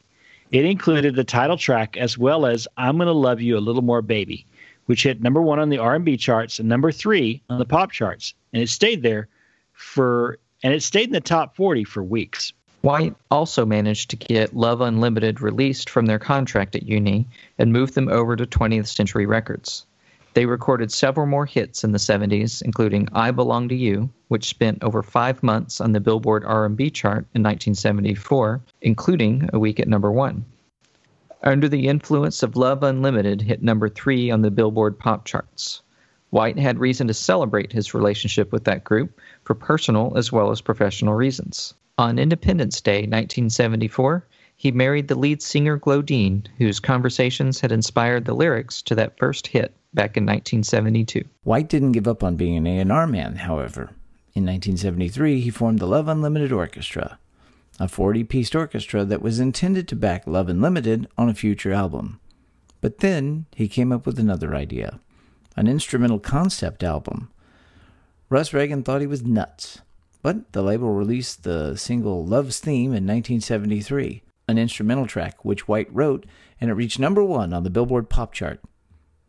It 0.53 0.65
included 0.65 1.15
the 1.15 1.25
title 1.25 1.57
track 1.57 1.97
as 1.97 2.19
well 2.19 2.45
as 2.45 2.69
I'm 2.77 2.99
Gonna 2.99 3.13
Love 3.13 3.41
You 3.41 3.57
a 3.57 3.61
Little 3.61 3.83
More 3.83 4.03
Baby, 4.03 4.47
which 4.87 5.05
hit 5.05 5.23
number 5.23 5.41
one 5.41 5.59
on 5.59 5.71
the 5.71 5.79
R&B 5.79 6.19
charts 6.19 6.59
and 6.59 6.69
number 6.69 6.93
three 6.93 7.43
on 7.49 7.59
the 7.59 7.65
pop 7.65 7.93
charts, 7.93 8.35
and 8.53 8.63
it 8.63 8.69
stayed 8.69 9.03
there 9.03 9.29
for 9.73 10.39
and 10.63 10.73
it 10.75 10.83
stayed 10.83 11.09
in 11.09 11.13
the 11.13 11.21
top 11.21 11.57
40 11.57 11.85
for 11.85 12.03
weeks. 12.03 12.53
White 12.83 13.15
also 13.31 13.67
managed 13.67 14.11
to 14.11 14.17
get 14.17 14.57
Love 14.57 14.81
Unlimited 14.81 15.41
released 15.43 15.91
from 15.91 16.07
their 16.07 16.19
contract 16.19 16.75
at 16.75 16.85
Uni 16.85 17.27
and 17.59 17.73
moved 17.73 17.95
them 17.95 18.09
over 18.09 18.37
to 18.37 18.47
20th 18.47 18.87
Century 18.87 19.27
Records. 19.27 19.85
They 20.33 20.47
recorded 20.47 20.93
several 20.93 21.27
more 21.27 21.45
hits 21.45 21.83
in 21.85 21.93
the 21.93 21.99
70s, 21.99 22.63
including 22.63 23.09
I 23.13 23.33
Belong 23.33 23.69
to 23.69 23.75
You, 23.75 24.11
which 24.29 24.49
spent 24.49 24.83
over 24.83 25.03
5 25.03 25.43
months 25.43 25.81
on 25.81 25.93
the 25.93 26.01
Billboard 26.01 26.45
R&B 26.45 26.91
chart 26.91 27.27
in 27.35 27.43
1974, 27.43 28.61
including 28.81 29.51
a 29.53 29.59
week 29.59 29.81
at 29.81 29.89
number 29.89 30.11
1. 30.11 30.45
Under 31.43 31.69
the 31.69 31.89
Influence 31.89 32.43
of 32.43 32.57
Love 32.57 32.83
Unlimited 32.83 33.43
hit 33.43 33.63
number 33.63 33.89
3 33.89 34.31
on 34.31 34.43
the 34.43 34.51
Billboard 34.51 34.99
pop 34.99 35.25
charts. 35.25 35.83
White 36.31 36.59
had 36.59 36.79
reason 36.79 37.09
to 37.09 37.15
celebrate 37.15 37.73
his 37.73 37.93
relationship 37.93 38.53
with 38.53 38.65
that 38.65 38.85
group 38.85 39.21
for 39.45 39.55
personal 39.55 40.13
as 40.17 40.31
well 40.31 40.53
as 40.53 40.61
professional 40.61 41.15
reasons. 41.15 41.75
On 41.99 42.19
Independence 42.19 42.81
Day 42.81 43.01
1974, 43.01 44.27
he 44.57 44.71
married 44.71 45.09
the 45.09 45.19
lead 45.19 45.43
singer 45.43 45.79
Glodean, 45.79 46.47
whose 46.59 46.79
conversations 46.79 47.61
had 47.61 47.73
inspired 47.73 48.25
the 48.25 48.35
lyrics 48.35 48.81
to 48.83 48.95
that 48.95 49.19
first 49.19 49.49
hit 49.49 49.75
back 49.93 50.17
in 50.17 50.25
1972. 50.25 51.25
White 51.43 51.69
didn't 51.69 51.93
give 51.93 52.07
up 52.07 52.23
on 52.23 52.37
being 52.37 52.57
an 52.57 52.67
A&R 52.67 53.07
man, 53.07 53.37
however. 53.37 53.91
In 54.35 54.47
1973, 54.47 55.41
he 55.41 55.51
formed 55.51 55.81
the 55.81 55.87
Love 55.87 56.07
Unlimited 56.07 56.53
Orchestra, 56.53 57.19
a 57.81 57.87
40-piece 57.87 58.55
orchestra 58.55 59.05
that 59.05 59.23
was 59.23 59.41
intended 59.41 59.89
to 59.89 59.97
back 59.97 60.27
Love 60.27 60.49
Unlimited 60.49 61.09
on 61.19 61.29
a 61.29 61.35
future 61.35 61.73
album. 61.73 62.21
But 62.81 62.99
then 62.99 63.47
he 63.57 63.67
came 63.67 63.91
up 63.91 64.07
with 64.07 64.19
another 64.19 64.55
idea 64.55 65.01
an 65.57 65.67
instrumental 65.67 66.19
concept 66.19 66.83
album. 66.83 67.31
Russ 68.29 68.53
Regan 68.53 68.83
thought 68.83 69.01
he 69.01 69.07
was 69.07 69.23
nuts, 69.23 69.81
but 70.23 70.53
the 70.53 70.63
label 70.63 70.91
released 70.91 71.43
the 71.43 71.77
single 71.77 72.25
Love's 72.25 72.61
Theme 72.61 72.93
in 72.93 73.07
1973, 73.07 74.23
an 74.49 74.59
instrumental 74.59 75.07
track 75.07 75.45
which 75.45 75.67
White 75.67 75.93
wrote, 75.93 76.27
and 76.61 76.71
it 76.71 76.75
reached 76.75 76.99
number 76.99 77.25
one 77.25 77.53
on 77.53 77.65
the 77.65 77.71
Billboard 77.71 78.09
Pop 78.09 78.33
Chart. 78.33 78.61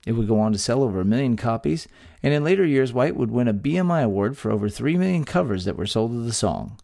It 0.06 0.14
would 0.14 0.28
go 0.28 0.40
on 0.40 0.52
to 0.52 0.58
sell 0.58 0.84
over 0.84 1.00
a 1.00 1.06
million 1.06 1.38
copies, 1.38 1.88
and 2.24 2.34
in 2.34 2.44
later 2.44 2.66
years, 2.66 2.94
White 2.94 3.16
would 3.16 3.32
win 3.32 3.48
a 3.48 3.54
BMI 3.54 4.04
award 4.04 4.38
for 4.38 4.52
over 4.52 4.68
3 4.68 4.98
million 4.98 5.24
covers 5.24 5.66
that 5.66 5.78
were 5.78 5.86
sold 5.86 6.12
of 6.12 6.26
the 6.26 6.34
song. 6.34 6.80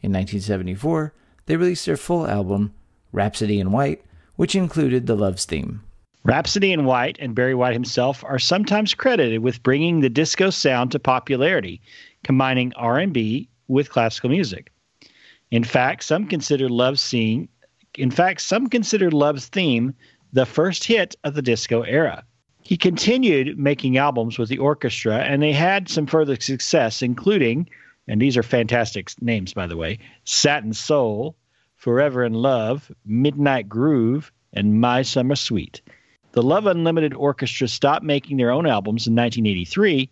In 0.00 0.12
1974, 0.12 1.12
they 1.46 1.56
released 1.56 1.86
their 1.86 1.96
full 1.96 2.26
album, 2.26 2.72
Rhapsody 3.12 3.58
in 3.58 3.72
White, 3.72 4.04
which 4.36 4.54
included 4.54 5.06
the 5.06 5.16
Love's 5.16 5.44
Theme. 5.44 5.82
Rhapsody 6.24 6.70
in 6.72 6.84
White 6.84 7.18
and 7.18 7.34
Barry 7.34 7.54
White 7.54 7.72
himself 7.72 8.22
are 8.22 8.38
sometimes 8.38 8.94
credited 8.94 9.40
with 9.40 9.62
bringing 9.64 10.00
the 10.00 10.08
disco 10.08 10.50
sound 10.50 10.92
to 10.92 11.00
popularity, 11.00 11.80
combining 12.22 12.72
R&B 12.76 13.48
with 13.66 13.90
classical 13.90 14.30
music. 14.30 14.70
In 15.50 15.64
fact, 15.64 16.04
some 16.04 16.28
consider 16.28 16.68
Love's 16.68 17.00
scene, 17.00 17.48
in 17.96 18.12
fact, 18.12 18.40
some 18.40 18.68
consider 18.68 19.10
Love's 19.10 19.48
theme 19.48 19.94
the 20.32 20.46
first 20.46 20.84
hit 20.84 21.16
of 21.24 21.34
the 21.34 21.42
disco 21.42 21.82
era. 21.82 22.24
He 22.62 22.76
continued 22.76 23.58
making 23.58 23.96
albums 23.96 24.38
with 24.38 24.48
the 24.48 24.58
orchestra 24.58 25.18
and 25.18 25.42
they 25.42 25.52
had 25.52 25.88
some 25.88 26.06
further 26.06 26.36
success 26.38 27.02
including 27.02 27.68
and 28.06 28.22
these 28.22 28.36
are 28.36 28.44
fantastic 28.44 29.10
names 29.20 29.52
by 29.54 29.66
the 29.66 29.76
way, 29.76 29.98
Satin 30.22 30.72
Soul, 30.72 31.36
Forever 31.74 32.24
in 32.24 32.34
Love, 32.34 32.92
Midnight 33.04 33.68
Groove, 33.68 34.30
and 34.52 34.80
My 34.80 35.02
Summer 35.02 35.34
Sweet. 35.34 35.82
The 36.32 36.42
Love 36.42 36.64
Unlimited 36.64 37.12
Orchestra 37.12 37.68
stopped 37.68 38.04
making 38.04 38.38
their 38.38 38.50
own 38.50 38.66
albums 38.66 39.06
in 39.06 39.14
1983, 39.14 40.08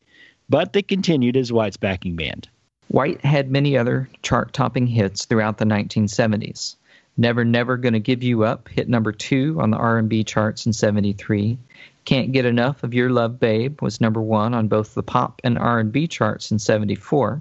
but 0.50 0.74
they 0.74 0.82
continued 0.82 1.34
as 1.34 1.50
White's 1.50 1.78
backing 1.78 2.14
band. 2.14 2.46
White 2.88 3.24
had 3.24 3.50
many 3.50 3.78
other 3.78 4.06
chart 4.20 4.52
topping 4.52 4.86
hits 4.86 5.24
throughout 5.24 5.56
the 5.56 5.64
1970s. 5.64 6.76
Never 7.16 7.42
Never 7.42 7.78
Gonna 7.78 8.00
Give 8.00 8.22
You 8.22 8.44
Up 8.44 8.68
hit 8.68 8.86
number 8.86 9.12
2 9.12 9.62
on 9.62 9.70
the 9.70 9.78
R&B 9.78 10.24
charts 10.24 10.66
in 10.66 10.74
73. 10.74 11.56
Can't 12.04 12.32
Get 12.32 12.44
Enough 12.44 12.82
of 12.82 12.92
Your 12.92 13.08
Love 13.08 13.40
Babe 13.40 13.80
was 13.80 14.02
number 14.02 14.20
1 14.20 14.52
on 14.52 14.68
both 14.68 14.92
the 14.92 15.02
pop 15.02 15.40
and 15.42 15.56
R&B 15.56 16.06
charts 16.06 16.50
in 16.50 16.58
74. 16.58 17.40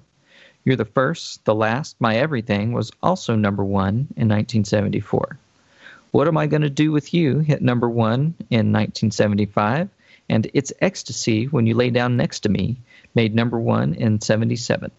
You're 0.64 0.78
the 0.78 0.86
First, 0.86 1.44
The 1.44 1.56
Last, 1.56 1.98
My 2.00 2.16
Everything 2.16 2.72
was 2.72 2.92
also 3.04 3.36
number 3.36 3.66
1 3.66 3.90
in 3.90 4.30
1974. 4.30 5.38
What 6.12 6.28
Am 6.28 6.38
I 6.38 6.48
Going 6.48 6.64
to 6.64 6.72
Do 6.72 6.92
With 6.92 7.14
You 7.14 7.40
hit 7.40 7.62
number 7.62 7.88
one 7.88 8.34
in 8.50 8.74
1975, 8.74 9.90
and 10.28 10.50
It's 10.56 10.74
Ecstasy 10.82 11.46
When 11.46 11.68
You 11.68 11.76
Lay 11.76 11.92
Down 11.92 12.18
Next 12.18 12.40
to 12.42 12.50
Me 12.50 12.78
made 13.14 13.36
number 13.36 13.60
one 13.60 13.94
in 13.94 14.20
77. 14.20 14.90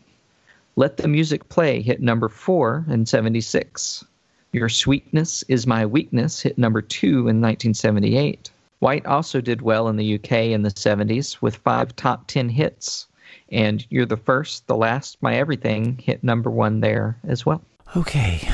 Let 0.76 0.98
the 0.98 1.08
Music 1.08 1.48
Play 1.48 1.82
hit 1.82 2.00
number 2.00 2.28
four 2.28 2.84
in 2.88 3.06
76. 3.06 4.04
Your 4.52 4.68
Sweetness 4.68 5.42
Is 5.48 5.66
My 5.66 5.84
Weakness 5.84 6.40
hit 6.40 6.56
number 6.56 6.80
two 6.80 7.26
in 7.28 7.40
1978. 7.40 8.50
White 8.78 9.04
also 9.04 9.40
did 9.40 9.62
well 9.62 9.88
in 9.88 9.96
the 9.96 10.14
UK 10.14 10.32
in 10.32 10.62
the 10.62 10.70
70s 10.70 11.42
with 11.42 11.56
five 11.56 11.94
top 11.96 12.28
10 12.28 12.48
hits. 12.50 13.08
And 13.50 13.84
You're 13.90 14.06
the 14.06 14.16
First, 14.16 14.68
The 14.68 14.76
Last, 14.76 15.20
My 15.20 15.34
Everything 15.34 15.98
hit 15.98 16.22
number 16.22 16.50
one 16.50 16.80
there 16.80 17.18
as 17.26 17.44
well. 17.44 17.62
Okay, 17.96 18.48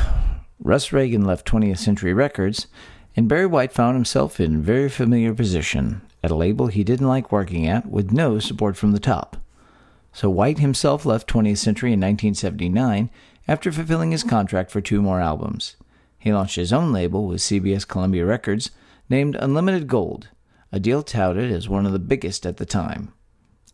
Russ 0.58 0.92
Regan 0.92 1.24
left 1.24 1.46
20th 1.46 1.78
Century 1.78 2.14
Records, 2.14 2.66
and 3.14 3.28
Barry 3.28 3.46
White 3.46 3.72
found 3.72 3.96
himself 3.96 4.40
in 4.40 4.56
a 4.56 4.58
very 4.58 4.88
familiar 4.88 5.34
position 5.34 6.02
at 6.22 6.30
a 6.30 6.34
label 6.34 6.66
he 6.68 6.84
didn't 6.84 7.08
like 7.08 7.30
working 7.30 7.66
at 7.66 7.86
with 7.86 8.10
no 8.10 8.38
support 8.38 8.76
from 8.76 8.92
the 8.92 8.98
top. 8.98 9.36
So 10.12 10.30
White 10.30 10.58
himself 10.58 11.04
left 11.04 11.28
20th 11.28 11.58
Century 11.58 11.92
in 11.92 12.00
1979 12.00 13.10
after 13.46 13.70
fulfilling 13.70 14.12
his 14.12 14.24
contract 14.24 14.70
for 14.70 14.80
two 14.80 15.02
more 15.02 15.20
albums. 15.20 15.76
He 16.18 16.32
launched 16.32 16.56
his 16.56 16.72
own 16.72 16.92
label 16.92 17.26
with 17.26 17.40
CBS 17.40 17.86
Columbia 17.86 18.24
Records 18.24 18.70
named 19.08 19.36
Unlimited 19.36 19.86
Gold, 19.86 20.28
a 20.72 20.80
deal 20.80 21.02
touted 21.02 21.52
as 21.52 21.68
one 21.68 21.86
of 21.86 21.92
the 21.92 21.98
biggest 21.98 22.46
at 22.46 22.56
the 22.56 22.66
time. 22.66 23.12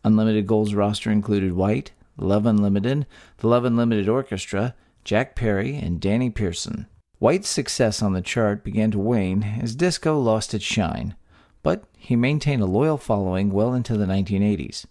Unlimited 0.03 0.47
Gold's 0.47 0.75
roster 0.75 1.09
included 1.09 1.53
White, 1.53 1.91
Love 2.17 2.45
Unlimited, 2.45 3.05
the 3.37 3.47
Love 3.47 3.65
Unlimited 3.65 4.07
Orchestra, 4.07 4.75
Jack 5.03 5.35
Perry, 5.35 5.75
and 5.75 5.99
Danny 5.99 6.29
Pearson. 6.29 6.87
White's 7.19 7.49
success 7.49 8.01
on 8.01 8.13
the 8.13 8.21
chart 8.21 8.63
began 8.63 8.91
to 8.91 8.99
wane 8.99 9.43
as 9.61 9.75
disco 9.75 10.19
lost 10.19 10.53
its 10.53 10.65
shine, 10.65 11.15
but 11.61 11.85
he 11.97 12.15
maintained 12.15 12.61
a 12.61 12.65
loyal 12.65 12.97
following 12.97 13.51
well 13.51 13.73
into 13.73 13.97
the 13.97 14.05
1980s. 14.05 14.85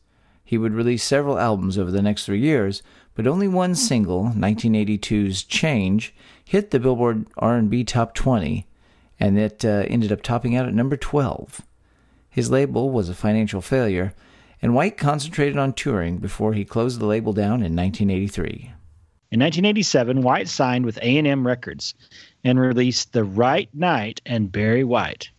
He 0.45 0.59
would 0.59 0.73
release 0.73 1.02
several 1.02 1.38
albums 1.38 1.78
over 1.78 1.90
the 1.90 2.02
next 2.02 2.26
three 2.26 2.40
years, 2.40 2.83
but 3.14 3.26
only 3.26 3.49
one 3.49 3.75
single, 3.75 4.25
1982's 4.25 5.45
"Change," 5.45 6.14
hit 6.45 6.71
the 6.71 6.81
Billboard 6.81 7.26
R&B 7.38 7.85
Top 7.85 8.14
20, 8.14 8.66
and 9.21 9.38
it 9.38 9.64
uh, 9.64 9.85
ended 9.88 10.12
up 10.12 10.23
topping 10.23 10.57
out 10.57 10.66
at 10.66 10.75
number 10.75 10.97
12. 10.97 11.62
His 12.28 12.50
label 12.50 12.90
was 12.90 13.09
a 13.09 13.14
financial 13.14 13.61
failure, 13.61 14.14
and 14.61 14.75
White 14.75 14.97
concentrated 14.97 15.59
on 15.59 15.73
touring 15.73 16.19
before 16.19 16.54
he 16.54 16.64
closed 16.64 16.99
the 16.99 17.07
label 17.07 17.33
down 17.33 17.62
in 17.62 17.76
1983. 17.76 18.73
In 19.33 19.41
1987, 19.41 20.21
White 20.21 20.47
signed 20.47 20.85
with 20.85 20.99
A&M 20.99 21.47
Records 21.47 21.95
and 22.45 22.61
released 22.61 23.15
The 23.15 23.25
Right 23.25 23.67
Night 23.73 24.21
and 24.27 24.53
Barry 24.53 24.85
White. 24.85 25.31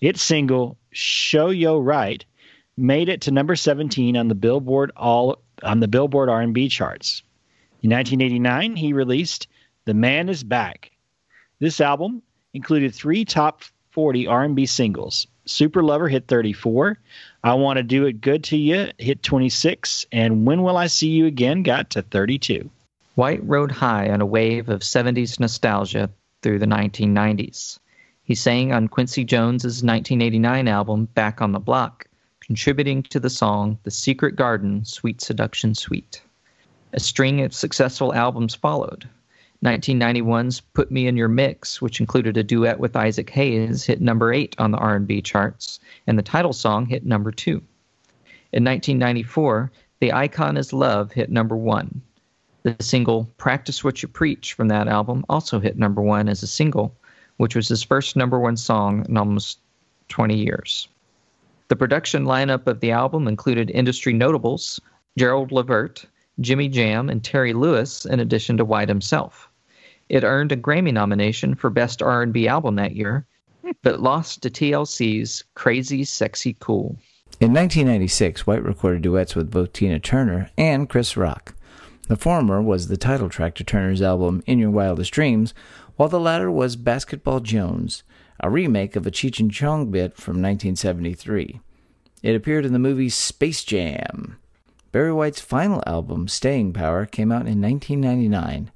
Its 0.00 0.22
single 0.22 0.78
"Sho' 0.90 1.50
You 1.50 1.76
Right" 1.76 2.24
made 2.78 3.10
it 3.10 3.20
to 3.20 3.30
number 3.30 3.54
17 3.54 4.16
on 4.16 4.28
the 4.28 4.34
Billboard 4.34 4.90
all 4.96 5.42
on 5.62 5.80
the 5.80 5.86
Billboard 5.86 6.30
R&B 6.30 6.70
charts. 6.70 7.22
In 7.82 7.90
1989, 7.90 8.74
he 8.74 8.94
released 8.94 9.48
"The 9.84 9.92
Man 9.92 10.30
Is 10.30 10.42
Back." 10.42 10.92
This 11.58 11.78
album 11.82 12.22
included 12.54 12.94
three 12.94 13.26
top 13.26 13.64
40 13.90 14.26
R&B 14.28 14.64
singles. 14.64 15.26
Super 15.44 15.82
Lover 15.82 16.08
hit 16.08 16.26
34, 16.26 16.98
I 17.44 17.52
Want 17.52 17.76
to 17.76 17.82
Do 17.82 18.06
It 18.06 18.22
Good 18.22 18.44
to 18.44 18.56
You 18.56 18.92
hit 18.96 19.22
26, 19.22 20.06
and 20.10 20.46
When 20.46 20.62
Will 20.62 20.78
I 20.78 20.86
See 20.86 21.10
You 21.10 21.26
Again 21.26 21.62
got 21.62 21.90
to 21.90 22.00
32. 22.00 22.70
White 23.16 23.42
rode 23.48 23.72
high 23.72 24.10
on 24.10 24.20
a 24.20 24.26
wave 24.26 24.68
of 24.68 24.82
70s 24.82 25.40
nostalgia 25.40 26.10
through 26.42 26.58
the 26.58 26.66
1990s. 26.66 27.78
He 28.22 28.34
sang 28.34 28.74
on 28.74 28.88
Quincy 28.88 29.24
Jones's 29.24 29.82
1989 29.82 30.68
album 30.68 31.06
Back 31.14 31.40
on 31.40 31.52
the 31.52 31.58
Block, 31.58 32.06
contributing 32.40 33.02
to 33.04 33.18
the 33.18 33.30
song 33.30 33.78
The 33.84 33.90
Secret 33.90 34.36
Garden 34.36 34.84
Sweet 34.84 35.22
Seduction 35.22 35.74
Suite. 35.74 36.22
A 36.92 37.00
string 37.00 37.40
of 37.40 37.54
successful 37.54 38.12
albums 38.12 38.54
followed. 38.54 39.08
1991's 39.64 40.60
"Put 40.60 40.90
Me 40.90 41.06
in 41.06 41.16
Your 41.16 41.28
Mix," 41.28 41.80
which 41.80 42.00
included 42.00 42.36
a 42.36 42.44
duet 42.44 42.78
with 42.78 42.96
Isaac 42.96 43.30
Hayes, 43.30 43.84
hit 43.84 44.02
number 44.02 44.30
eight 44.30 44.54
on 44.58 44.72
the 44.72 44.78
R&B 44.78 45.22
charts, 45.22 45.80
and 46.06 46.18
the 46.18 46.22
title 46.22 46.52
song 46.52 46.84
hit 46.84 47.06
number 47.06 47.32
two. 47.32 47.62
In 48.52 48.62
1994, 48.62 49.72
"The 50.00 50.12
Icon 50.12 50.58
Is 50.58 50.74
Love" 50.74 51.12
hit 51.12 51.30
number 51.30 51.56
one. 51.56 52.02
The 52.66 52.74
single 52.82 53.30
"Practice 53.36 53.84
What 53.84 54.02
You 54.02 54.08
Preach" 54.08 54.54
from 54.54 54.66
that 54.66 54.88
album 54.88 55.24
also 55.28 55.60
hit 55.60 55.78
number 55.78 56.02
one 56.02 56.28
as 56.28 56.42
a 56.42 56.48
single, 56.48 56.96
which 57.36 57.54
was 57.54 57.68
his 57.68 57.84
first 57.84 58.16
number 58.16 58.40
one 58.40 58.56
song 58.56 59.06
in 59.08 59.16
almost 59.16 59.60
20 60.08 60.36
years. 60.36 60.88
The 61.68 61.76
production 61.76 62.24
lineup 62.24 62.66
of 62.66 62.80
the 62.80 62.90
album 62.90 63.28
included 63.28 63.70
industry 63.70 64.12
notables 64.12 64.80
Gerald 65.16 65.52
Levert, 65.52 66.06
Jimmy 66.40 66.68
Jam, 66.68 67.08
and 67.08 67.22
Terry 67.22 67.52
Lewis, 67.52 68.04
in 68.04 68.18
addition 68.18 68.56
to 68.56 68.64
White 68.64 68.88
himself. 68.88 69.48
It 70.08 70.24
earned 70.24 70.50
a 70.50 70.56
Grammy 70.56 70.92
nomination 70.92 71.54
for 71.54 71.70
Best 71.70 72.02
R&B 72.02 72.48
Album 72.48 72.74
that 72.74 72.96
year, 72.96 73.28
but 73.82 74.02
lost 74.02 74.42
to 74.42 74.50
TLC's 74.50 75.44
Crazy 75.54 76.02
Sexy 76.02 76.56
Cool. 76.58 76.96
In 77.38 77.52
1996, 77.52 78.44
White 78.44 78.64
recorded 78.64 79.02
duets 79.02 79.36
with 79.36 79.52
both 79.52 79.72
Tina 79.72 80.00
Turner 80.00 80.50
and 80.58 80.88
Chris 80.88 81.16
Rock. 81.16 81.54
The 82.08 82.16
former 82.16 82.62
was 82.62 82.86
the 82.86 82.96
title 82.96 83.28
track 83.28 83.56
to 83.56 83.64
Turner's 83.64 84.00
album 84.00 84.40
In 84.46 84.60
Your 84.60 84.70
Wildest 84.70 85.12
Dreams, 85.12 85.52
while 85.96 86.08
the 86.08 86.20
latter 86.20 86.48
was 86.52 86.76
Basketball 86.76 87.40
Jones, 87.40 88.04
a 88.38 88.48
remake 88.48 88.94
of 88.94 89.08
a 89.08 89.10
Cheech 89.10 89.40
and 89.40 89.50
Chong 89.50 89.90
bit 89.90 90.16
from 90.16 90.34
1973. 90.34 91.58
It 92.22 92.36
appeared 92.36 92.64
in 92.64 92.72
the 92.72 92.78
movie 92.78 93.08
Space 93.08 93.64
Jam. 93.64 94.38
Barry 94.92 95.12
White's 95.12 95.40
final 95.40 95.82
album, 95.84 96.28
Staying 96.28 96.72
Power, 96.74 97.06
came 97.06 97.32
out 97.32 97.48
in 97.48 97.60
1999. 97.60 98.70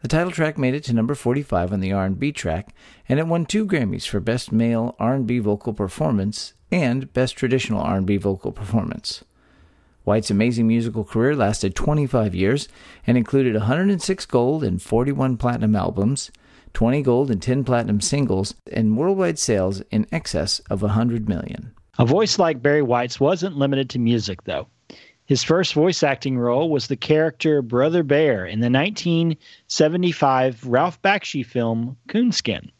The 0.00 0.08
title 0.08 0.32
track 0.32 0.56
made 0.56 0.74
it 0.74 0.84
to 0.84 0.94
number 0.94 1.14
45 1.14 1.74
on 1.74 1.80
the 1.80 1.92
R&B 1.92 2.32
track, 2.32 2.74
and 3.06 3.20
it 3.20 3.26
won 3.26 3.44
two 3.44 3.66
Grammys 3.66 4.06
for 4.06 4.20
Best 4.20 4.52
Male 4.52 4.96
R&B 4.98 5.38
Vocal 5.40 5.74
Performance 5.74 6.54
and 6.72 7.12
Best 7.12 7.36
Traditional 7.36 7.82
R&B 7.82 8.16
Vocal 8.16 8.52
Performance. 8.52 9.22
White's 10.10 10.28
amazing 10.28 10.66
musical 10.66 11.04
career 11.04 11.36
lasted 11.36 11.76
25 11.76 12.34
years 12.34 12.66
and 13.06 13.16
included 13.16 13.54
106 13.54 14.26
gold 14.26 14.64
and 14.64 14.82
41 14.82 15.36
platinum 15.36 15.76
albums, 15.76 16.32
20 16.72 17.00
gold 17.02 17.30
and 17.30 17.40
10 17.40 17.62
platinum 17.62 18.00
singles, 18.00 18.56
and 18.72 18.96
worldwide 18.96 19.38
sales 19.38 19.82
in 19.92 20.08
excess 20.10 20.58
of 20.68 20.82
100 20.82 21.28
million. 21.28 21.72
A 21.96 22.04
voice 22.04 22.40
like 22.40 22.60
Barry 22.60 22.82
White's 22.82 23.20
wasn't 23.20 23.56
limited 23.56 23.88
to 23.90 24.00
music, 24.00 24.42
though. 24.42 24.66
His 25.26 25.44
first 25.44 25.74
voice 25.74 26.02
acting 26.02 26.36
role 26.36 26.70
was 26.70 26.88
the 26.88 26.96
character 26.96 27.62
Brother 27.62 28.02
Bear 28.02 28.44
in 28.44 28.58
the 28.58 28.68
1975 28.68 30.66
Ralph 30.66 31.00
Bakshi 31.02 31.46
film 31.46 31.96
Coonskin. 32.08 32.72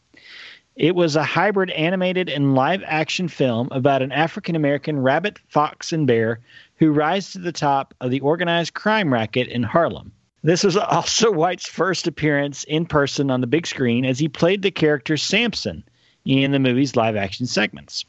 It 0.75 0.95
was 0.95 1.15
a 1.15 1.23
hybrid 1.23 1.69
animated 1.69 2.27
and 2.27 2.55
live 2.55 2.81
action 2.85 3.27
film 3.27 3.67
about 3.71 4.01
an 4.01 4.11
African 4.11 4.55
American 4.55 4.99
rabbit, 4.99 5.39
fox, 5.47 5.93
and 5.93 6.07
bear 6.07 6.39
who 6.81 6.91
rise 6.91 7.31
to 7.31 7.37
the 7.37 7.51
top 7.51 7.93
of 8.01 8.09
the 8.09 8.19
organized 8.21 8.73
crime 8.73 9.13
racket 9.13 9.47
in 9.47 9.61
Harlem. 9.61 10.11
This 10.41 10.63
was 10.63 10.75
also 10.75 11.31
White's 11.31 11.67
first 11.67 12.07
appearance 12.07 12.63
in 12.63 12.87
person 12.87 13.29
on 13.29 13.39
the 13.39 13.45
big 13.45 13.67
screen 13.67 14.03
as 14.03 14.17
he 14.17 14.27
played 14.27 14.63
the 14.63 14.71
character 14.71 15.15
Samson 15.15 15.83
in 16.25 16.51
the 16.51 16.57
movie's 16.57 16.95
live 16.95 17.15
action 17.15 17.45
segments. 17.45 18.03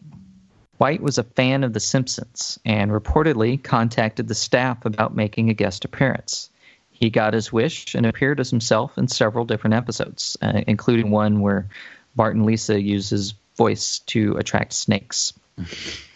White 0.79 1.03
was 1.03 1.19
a 1.19 1.23
fan 1.23 1.65
of 1.65 1.75
The 1.75 1.81
Simpsons 1.81 2.59
and 2.65 2.91
reportedly 2.91 3.63
contacted 3.63 4.27
the 4.27 4.35
staff 4.35 4.87
about 4.87 5.15
making 5.15 5.51
a 5.51 5.55
guest 5.55 5.85
appearance. 5.85 6.49
He 6.91 7.11
got 7.11 7.35
his 7.35 7.53
wish 7.53 7.95
and 7.95 8.07
appeared 8.07 8.41
as 8.41 8.49
himself 8.49 8.97
in 8.97 9.07
several 9.07 9.45
different 9.45 9.75
episodes, 9.75 10.39
uh, 10.41 10.63
including 10.67 11.11
one 11.11 11.43
where 11.43 11.69
Bart 12.17 12.37
and 12.37 12.47
Lisa 12.47 12.81
use 12.81 13.11
his 13.11 13.35
voice 13.55 13.99
to 14.07 14.39
attract 14.39 14.73
snakes. 14.73 15.35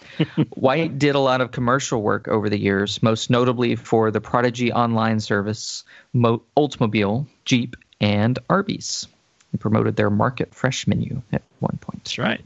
White 0.51 0.99
did 0.99 1.15
a 1.15 1.21
lot 1.21 1.41
of 1.41 1.53
commercial 1.53 2.03
work 2.03 2.29
over 2.29 2.49
the 2.49 2.59
years, 2.59 3.03
most 3.03 3.31
notably 3.31 3.77
for 3.77 4.11
the 4.11 4.21
Prodigy 4.21 4.73
online 4.73 5.21
service, 5.21 5.85
Mo- 6.13 6.43
Oldsmobile, 6.57 7.27
Jeep, 7.45 7.77
and 8.01 8.39
Arby's. 8.49 9.07
He 9.53 9.59
promoted 9.59 9.97
their 9.97 10.11
Market 10.11 10.55
Fresh 10.55 10.87
menu 10.87 11.23
at 11.33 11.43
one 11.61 11.79
point. 11.81 12.05
That's 12.05 12.19
right. 12.19 12.45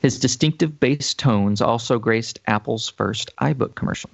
His 0.00 0.18
distinctive 0.18 0.80
bass 0.80 1.14
tones 1.14 1.60
also 1.60 1.98
graced 1.98 2.40
Apple's 2.46 2.88
first 2.88 3.30
iBook 3.40 3.74
commercial. 3.74 4.10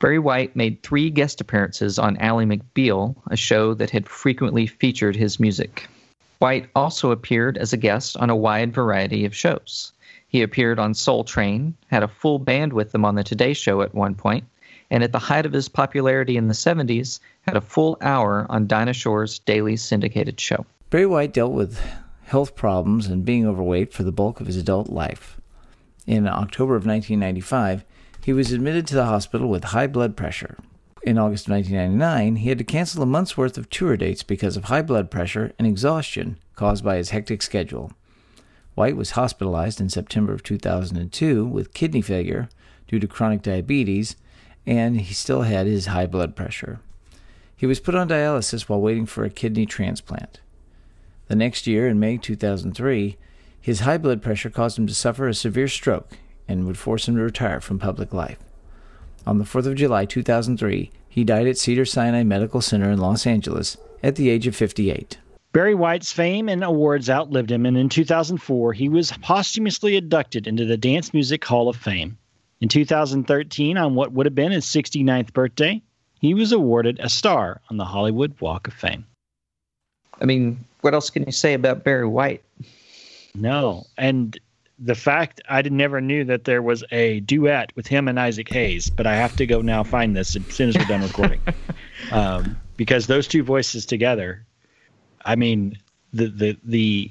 Barry 0.00 0.18
White 0.18 0.56
made 0.56 0.82
three 0.82 1.10
guest 1.10 1.40
appearances 1.40 1.98
on 1.98 2.16
Ally 2.16 2.44
McBeal, 2.44 3.14
a 3.30 3.36
show 3.36 3.74
that 3.74 3.90
had 3.90 4.08
frequently 4.08 4.66
featured 4.66 5.14
his 5.14 5.38
music. 5.38 5.88
White 6.40 6.68
also 6.74 7.12
appeared 7.12 7.56
as 7.56 7.72
a 7.72 7.76
guest 7.76 8.16
on 8.16 8.28
a 8.28 8.34
wide 8.34 8.72
variety 8.72 9.26
of 9.26 9.36
shows. 9.36 9.92
He 10.32 10.40
appeared 10.40 10.78
on 10.78 10.94
Soul 10.94 11.24
Train, 11.24 11.76
had 11.88 12.02
a 12.02 12.08
full 12.08 12.38
band 12.38 12.72
with 12.72 12.90
them 12.92 13.04
on 13.04 13.16
the 13.16 13.22
Today 13.22 13.52
Show 13.52 13.82
at 13.82 13.94
one 13.94 14.14
point, 14.14 14.44
and 14.90 15.04
at 15.04 15.12
the 15.12 15.18
height 15.18 15.44
of 15.44 15.52
his 15.52 15.68
popularity 15.68 16.38
in 16.38 16.48
the 16.48 16.54
70s, 16.54 17.20
had 17.42 17.54
a 17.54 17.60
full 17.60 17.98
hour 18.00 18.46
on 18.48 18.66
Dinah 18.66 18.94
Shore's 18.94 19.40
daily 19.40 19.76
syndicated 19.76 20.40
show. 20.40 20.64
Barry 20.88 21.04
White 21.04 21.34
dealt 21.34 21.52
with 21.52 21.78
health 22.24 22.56
problems 22.56 23.08
and 23.08 23.26
being 23.26 23.46
overweight 23.46 23.92
for 23.92 24.04
the 24.04 24.10
bulk 24.10 24.40
of 24.40 24.46
his 24.46 24.56
adult 24.56 24.88
life. 24.88 25.38
In 26.06 26.26
October 26.26 26.76
of 26.76 26.86
1995, 26.86 27.84
he 28.24 28.32
was 28.32 28.52
admitted 28.52 28.86
to 28.86 28.94
the 28.94 29.04
hospital 29.04 29.50
with 29.50 29.64
high 29.64 29.86
blood 29.86 30.16
pressure. 30.16 30.56
In 31.02 31.18
August 31.18 31.46
of 31.46 31.52
1999, 31.52 32.36
he 32.36 32.48
had 32.48 32.56
to 32.56 32.64
cancel 32.64 33.02
a 33.02 33.06
month's 33.06 33.36
worth 33.36 33.58
of 33.58 33.68
tour 33.68 33.98
dates 33.98 34.22
because 34.22 34.56
of 34.56 34.64
high 34.64 34.80
blood 34.80 35.10
pressure 35.10 35.52
and 35.58 35.68
exhaustion 35.68 36.38
caused 36.56 36.82
by 36.82 36.96
his 36.96 37.10
hectic 37.10 37.42
schedule. 37.42 37.92
White 38.74 38.96
was 38.96 39.12
hospitalized 39.12 39.80
in 39.80 39.88
September 39.88 40.32
of 40.32 40.42
2002 40.42 41.44
with 41.46 41.74
kidney 41.74 42.00
failure 42.00 42.48
due 42.88 42.98
to 42.98 43.06
chronic 43.06 43.42
diabetes, 43.42 44.16
and 44.66 45.00
he 45.00 45.14
still 45.14 45.42
had 45.42 45.66
his 45.66 45.86
high 45.86 46.06
blood 46.06 46.34
pressure. 46.34 46.80
He 47.56 47.66
was 47.66 47.80
put 47.80 47.94
on 47.94 48.08
dialysis 48.08 48.62
while 48.62 48.80
waiting 48.80 49.06
for 49.06 49.24
a 49.24 49.30
kidney 49.30 49.66
transplant. 49.66 50.40
The 51.28 51.36
next 51.36 51.66
year, 51.66 51.86
in 51.86 52.00
May 52.00 52.16
2003, 52.16 53.16
his 53.60 53.80
high 53.80 53.98
blood 53.98 54.20
pressure 54.22 54.50
caused 54.50 54.78
him 54.78 54.86
to 54.86 54.94
suffer 54.94 55.28
a 55.28 55.34
severe 55.34 55.68
stroke 55.68 56.10
and 56.48 56.66
would 56.66 56.78
force 56.78 57.06
him 57.06 57.16
to 57.16 57.22
retire 57.22 57.60
from 57.60 57.78
public 57.78 58.12
life. 58.12 58.38
On 59.26 59.38
the 59.38 59.44
4th 59.44 59.66
of 59.66 59.76
July 59.76 60.04
2003, 60.04 60.90
he 61.08 61.24
died 61.24 61.46
at 61.46 61.58
Cedar 61.58 61.84
Sinai 61.84 62.24
Medical 62.24 62.60
Center 62.60 62.90
in 62.90 62.98
Los 62.98 63.26
Angeles 63.26 63.76
at 64.02 64.16
the 64.16 64.30
age 64.30 64.46
of 64.46 64.56
58. 64.56 65.18
Barry 65.52 65.74
White's 65.74 66.10
fame 66.10 66.48
and 66.48 66.64
awards 66.64 67.10
outlived 67.10 67.52
him, 67.52 67.66
and 67.66 67.76
in 67.76 67.90
2004, 67.90 68.72
he 68.72 68.88
was 68.88 69.12
posthumously 69.12 69.96
inducted 69.96 70.46
into 70.46 70.64
the 70.64 70.78
Dance 70.78 71.12
Music 71.12 71.44
Hall 71.44 71.68
of 71.68 71.76
Fame. 71.76 72.16
In 72.62 72.68
2013, 72.68 73.76
on 73.76 73.94
what 73.94 74.12
would 74.12 74.24
have 74.24 74.34
been 74.34 74.52
his 74.52 74.64
69th 74.64 75.32
birthday, 75.34 75.82
he 76.20 76.32
was 76.32 76.52
awarded 76.52 77.00
a 77.00 77.08
star 77.10 77.60
on 77.68 77.76
the 77.76 77.84
Hollywood 77.84 78.40
Walk 78.40 78.66
of 78.66 78.72
Fame. 78.72 79.04
I 80.20 80.24
mean, 80.24 80.64
what 80.80 80.94
else 80.94 81.10
can 81.10 81.24
you 81.24 81.32
say 81.32 81.52
about 81.52 81.84
Barry 81.84 82.06
White? 82.06 82.42
No, 83.34 83.84
and 83.98 84.38
the 84.78 84.94
fact 84.94 85.42
I 85.48 85.60
never 85.62 86.00
knew 86.00 86.24
that 86.24 86.44
there 86.44 86.62
was 86.62 86.82
a 86.90 87.20
duet 87.20 87.72
with 87.76 87.86
him 87.86 88.08
and 88.08 88.18
Isaac 88.18 88.48
Hayes, 88.52 88.88
but 88.88 89.06
I 89.06 89.16
have 89.16 89.36
to 89.36 89.46
go 89.46 89.60
now 89.60 89.82
find 89.82 90.16
this 90.16 90.34
as 90.34 90.46
soon 90.46 90.70
as 90.70 90.78
we're 90.78 90.84
done 90.84 91.02
recording, 91.02 91.40
um, 92.10 92.58
because 92.76 93.06
those 93.06 93.28
two 93.28 93.42
voices 93.42 93.84
together, 93.84 94.46
I 95.24 95.36
mean, 95.36 95.78
the 96.12 96.28
the 96.28 96.58
the 96.64 97.10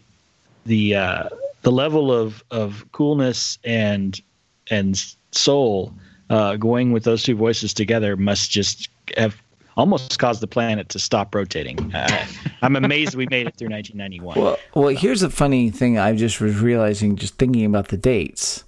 the 0.66 0.96
uh, 0.96 1.30
the 1.62 1.72
level 1.72 2.12
of 2.12 2.44
of 2.52 2.86
coolness 2.92 3.58
and 3.64 4.20
and 4.70 5.04
soul 5.32 5.94
uh, 6.30 6.56
going 6.56 6.92
with 6.92 7.04
those 7.04 7.24
two 7.24 7.36
voices 7.36 7.74
together 7.74 8.16
must 8.16 8.52
just 8.52 8.90
have 9.18 9.42
almost 9.78 10.20
caused 10.20 10.42
the 10.42 10.48
planet 10.48 10.90
to 10.90 11.00
stop 11.00 11.34
rotating. 11.34 11.94
Uh, 11.94 12.26
I'm 12.62 12.76
amazed 12.76 13.16
we 13.16 13.28
made 13.30 13.48
it 13.48 13.56
through 13.56 13.70
1991. 13.70 14.40
Well, 14.40 14.58
well, 14.76 14.88
here's 14.90 15.24
a 15.24 15.30
funny 15.30 15.70
thing 15.70 15.98
I 15.98 16.14
just 16.14 16.40
was 16.40 16.60
realizing 16.60 17.16
just 17.16 17.36
thinking 17.36 17.66
about 17.66 17.88
the 17.90 17.98
dates 17.98 18.64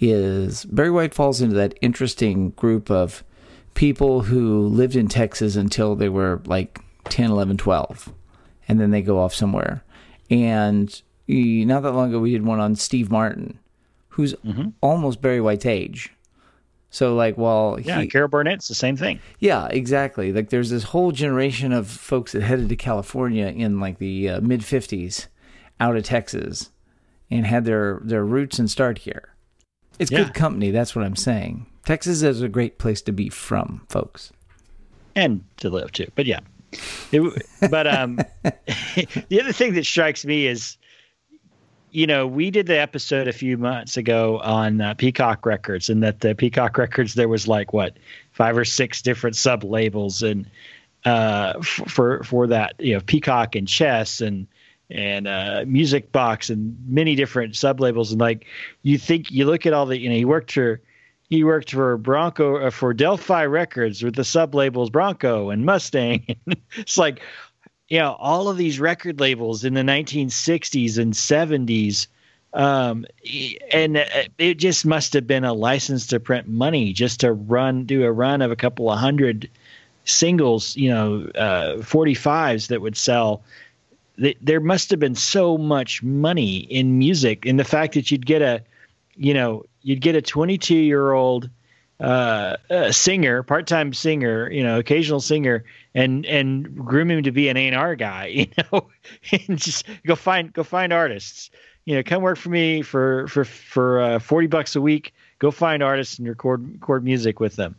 is 0.00 0.64
Barry 0.66 0.90
White 0.90 1.14
falls 1.14 1.40
into 1.40 1.56
that 1.56 1.76
interesting 1.80 2.50
group 2.50 2.90
of 2.90 3.24
people 3.74 4.22
who 4.22 4.66
lived 4.66 4.96
in 4.96 5.08
Texas 5.08 5.56
until 5.56 5.94
they 5.96 6.08
were 6.08 6.40
like 6.44 6.80
10, 7.04 7.30
11, 7.30 7.56
12 7.56 8.12
and 8.68 8.78
then 8.78 8.90
they 8.90 9.02
go 9.02 9.18
off 9.18 9.34
somewhere. 9.34 9.82
And 10.30 11.02
not 11.26 11.82
that 11.82 11.92
long 11.92 12.10
ago 12.10 12.20
we 12.20 12.32
did 12.32 12.44
one 12.44 12.60
on 12.60 12.76
Steve 12.76 13.10
Martin 13.10 13.58
who's 14.08 14.34
mm-hmm. 14.34 14.68
almost 14.80 15.20
Barry 15.20 15.40
White's 15.40 15.66
age 15.66 16.12
so 16.90 17.14
like 17.14 17.36
while 17.36 17.78
yeah, 17.80 18.00
he, 18.00 18.08
Carol 18.08 18.28
Burnett's 18.28 18.68
the 18.68 18.74
same 18.74 18.96
thing. 18.96 19.20
Yeah, 19.38 19.66
exactly. 19.66 20.32
Like 20.32 20.50
there's 20.50 20.70
this 20.70 20.84
whole 20.84 21.12
generation 21.12 21.72
of 21.72 21.86
folks 21.86 22.32
that 22.32 22.42
headed 22.42 22.68
to 22.70 22.76
California 22.76 23.46
in 23.46 23.78
like 23.78 23.98
the 23.98 24.28
uh, 24.30 24.40
mid 24.40 24.60
'50s, 24.60 25.26
out 25.80 25.96
of 25.96 26.04
Texas, 26.04 26.70
and 27.30 27.46
had 27.46 27.64
their 27.64 28.00
their 28.02 28.24
roots 28.24 28.58
and 28.58 28.70
start 28.70 28.98
here. 28.98 29.34
It's 29.98 30.10
yeah. 30.10 30.24
good 30.24 30.34
company. 30.34 30.70
That's 30.70 30.96
what 30.96 31.04
I'm 31.04 31.16
saying. 31.16 31.66
Texas 31.84 32.22
is 32.22 32.40
a 32.40 32.48
great 32.48 32.78
place 32.78 33.02
to 33.02 33.12
be 33.12 33.28
from, 33.28 33.86
folks. 33.88 34.32
and 35.14 35.44
to 35.58 35.68
live 35.68 35.92
too. 35.92 36.10
But 36.14 36.26
yeah, 36.26 36.40
it, 37.12 37.46
but 37.70 37.86
um, 37.86 38.16
the 38.44 39.40
other 39.40 39.52
thing 39.52 39.74
that 39.74 39.84
strikes 39.84 40.24
me 40.24 40.46
is, 40.46 40.76
you 41.90 42.06
know, 42.06 42.26
we 42.26 42.50
did 42.50 42.66
the 42.66 42.78
episode 42.78 43.28
a 43.28 43.32
few 43.32 43.56
months 43.56 43.96
ago 43.96 44.38
on 44.40 44.80
uh, 44.80 44.94
Peacock 44.94 45.46
Records, 45.46 45.88
and 45.88 46.02
that 46.02 46.20
the 46.20 46.34
Peacock 46.34 46.76
Records 46.76 47.14
there 47.14 47.28
was 47.28 47.48
like 47.48 47.72
what 47.72 47.96
five 48.32 48.56
or 48.56 48.64
six 48.64 49.00
different 49.00 49.36
sub 49.36 49.64
labels, 49.64 50.22
and 50.22 50.48
uh, 51.04 51.60
for 51.62 52.22
for 52.24 52.46
that 52.46 52.74
you 52.78 52.94
know 52.94 53.00
Peacock 53.00 53.54
and 53.54 53.66
Chess 53.66 54.20
and 54.20 54.46
and 54.90 55.26
uh, 55.26 55.64
Music 55.66 56.12
Box 56.12 56.50
and 56.50 56.76
many 56.86 57.14
different 57.14 57.56
sub 57.56 57.80
labels, 57.80 58.12
and 58.12 58.20
like 58.20 58.46
you 58.82 58.98
think 58.98 59.30
you 59.30 59.46
look 59.46 59.64
at 59.64 59.72
all 59.72 59.86
the 59.86 59.98
you 59.98 60.08
know 60.10 60.14
he 60.14 60.24
worked 60.26 60.52
for 60.52 60.80
he 61.30 61.44
worked 61.44 61.72
for 61.72 61.96
Bronco 61.96 62.56
uh, 62.56 62.70
for 62.70 62.94
Del-Fi 62.94 63.44
Records 63.44 64.02
with 64.02 64.14
the 64.14 64.24
sub 64.24 64.54
labels 64.54 64.90
Bronco 64.90 65.50
and 65.50 65.64
Mustang. 65.64 66.36
it's 66.76 66.96
like, 66.96 67.20
you 67.88 67.98
know, 67.98 68.16
all 68.18 68.48
of 68.48 68.56
these 68.56 68.80
record 68.80 69.20
labels 69.20 69.64
in 69.64 69.74
the 69.74 69.82
1960s 69.82 70.98
and 70.98 71.12
70s. 71.12 72.06
Um, 72.54 73.04
and 73.70 73.98
it 74.38 74.54
just 74.54 74.86
must 74.86 75.12
have 75.12 75.26
been 75.26 75.44
a 75.44 75.52
license 75.52 76.06
to 76.08 76.20
print 76.20 76.48
money 76.48 76.94
just 76.94 77.20
to 77.20 77.32
run, 77.32 77.84
do 77.84 78.04
a 78.04 78.12
run 78.12 78.40
of 78.40 78.50
a 78.50 78.56
couple 78.56 78.90
of 78.90 78.98
hundred 78.98 79.50
singles, 80.06 80.74
you 80.76 80.88
know, 80.88 81.30
uh, 81.34 81.76
45s 81.76 82.68
that 82.68 82.80
would 82.80 82.96
sell. 82.96 83.42
There 84.16 84.60
must 84.60 84.90
have 84.90 84.98
been 84.98 85.14
so 85.14 85.58
much 85.58 86.02
money 86.02 86.56
in 86.58 86.98
music, 86.98 87.44
and 87.46 87.60
the 87.60 87.64
fact 87.64 87.94
that 87.94 88.10
you'd 88.10 88.26
get 88.26 88.42
a, 88.42 88.62
you 89.14 89.32
know, 89.32 89.64
you'd 89.88 90.02
get 90.02 90.14
a 90.14 90.20
22 90.20 90.74
year 90.74 91.12
old 91.12 91.48
uh, 91.98 92.56
singer, 92.92 93.42
part 93.42 93.66
time 93.66 93.94
singer, 93.94 94.50
you 94.50 94.62
know, 94.62 94.78
occasional 94.78 95.18
singer, 95.18 95.64
and 95.94 96.26
and 96.26 96.76
groom 96.76 97.10
him 97.10 97.22
to 97.22 97.32
be 97.32 97.48
an 97.48 97.56
A&R 97.56 97.96
guy, 97.96 98.26
you 98.26 98.46
know, 98.70 98.88
and 99.32 99.58
just 99.58 99.86
go 100.06 100.14
find 100.14 100.52
go 100.52 100.62
find 100.62 100.92
artists. 100.92 101.50
You 101.86 101.94
know, 101.94 102.02
come 102.02 102.22
work 102.22 102.36
for 102.36 102.50
me 102.50 102.82
for 102.82 103.26
for 103.28 103.44
for 103.44 104.00
uh, 104.02 104.18
forty 104.18 104.46
bucks 104.46 104.76
a 104.76 104.80
week. 104.80 105.14
Go 105.38 105.50
find 105.50 105.82
artists 105.82 106.18
and 106.18 106.28
record 106.28 106.70
record 106.74 107.02
music 107.02 107.40
with 107.40 107.56
them. 107.56 107.74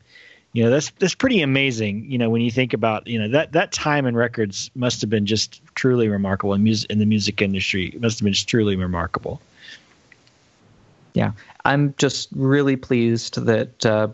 You 0.54 0.63
know, 0.63 0.72
that's 0.72 0.89
that's 0.98 1.13
pretty 1.13 1.41
amazing. 1.41 2.10
You 2.10 2.17
know, 2.17 2.32
when 2.32 2.41
you 2.41 2.50
think 2.50 2.74
about 2.74 3.06
you 3.06 3.19
know 3.19 3.30
that 3.30 3.52
that 3.52 3.72
time 3.72 4.08
in 4.08 4.15
records 4.15 4.72
must 4.74 5.00
have 5.02 5.12
been 5.12 5.28
just 5.28 5.62
truly 5.76 6.10
remarkable 6.10 6.56
in 6.56 6.63
music 6.63 6.89
in 6.89 6.98
the 6.98 7.06
music 7.06 7.39
industry. 7.39 7.95
Must 8.00 8.17
have 8.17 8.24
been 8.24 8.34
just 8.34 8.50
truly 8.50 8.76
remarkable. 8.76 9.39
Yeah, 11.13 11.32
I'm 11.65 11.93
just 11.98 12.30
really 12.36 12.76
pleased 12.76 13.43
that 13.45 13.86
uh, 13.86 14.10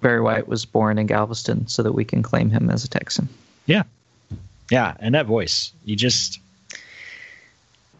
Barry 0.00 0.20
White 0.20 0.48
was 0.48 0.64
born 0.64 0.98
in 0.98 1.06
Galveston 1.06 1.66
so 1.66 1.82
that 1.82 1.92
we 1.92 2.04
can 2.04 2.22
claim 2.22 2.50
him 2.50 2.70
as 2.70 2.84
a 2.84 2.88
Texan. 2.88 3.28
Yeah, 3.66 3.82
yeah, 4.70 4.96
and 5.00 5.14
that 5.14 5.26
voice, 5.26 5.72
you 5.84 5.96
just 5.96 6.40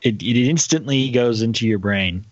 it 0.03 0.23
it 0.23 0.49
instantly 0.49 1.11
goes 1.11 1.43
into 1.43 1.67
your 1.67 1.79
brain. 1.79 2.25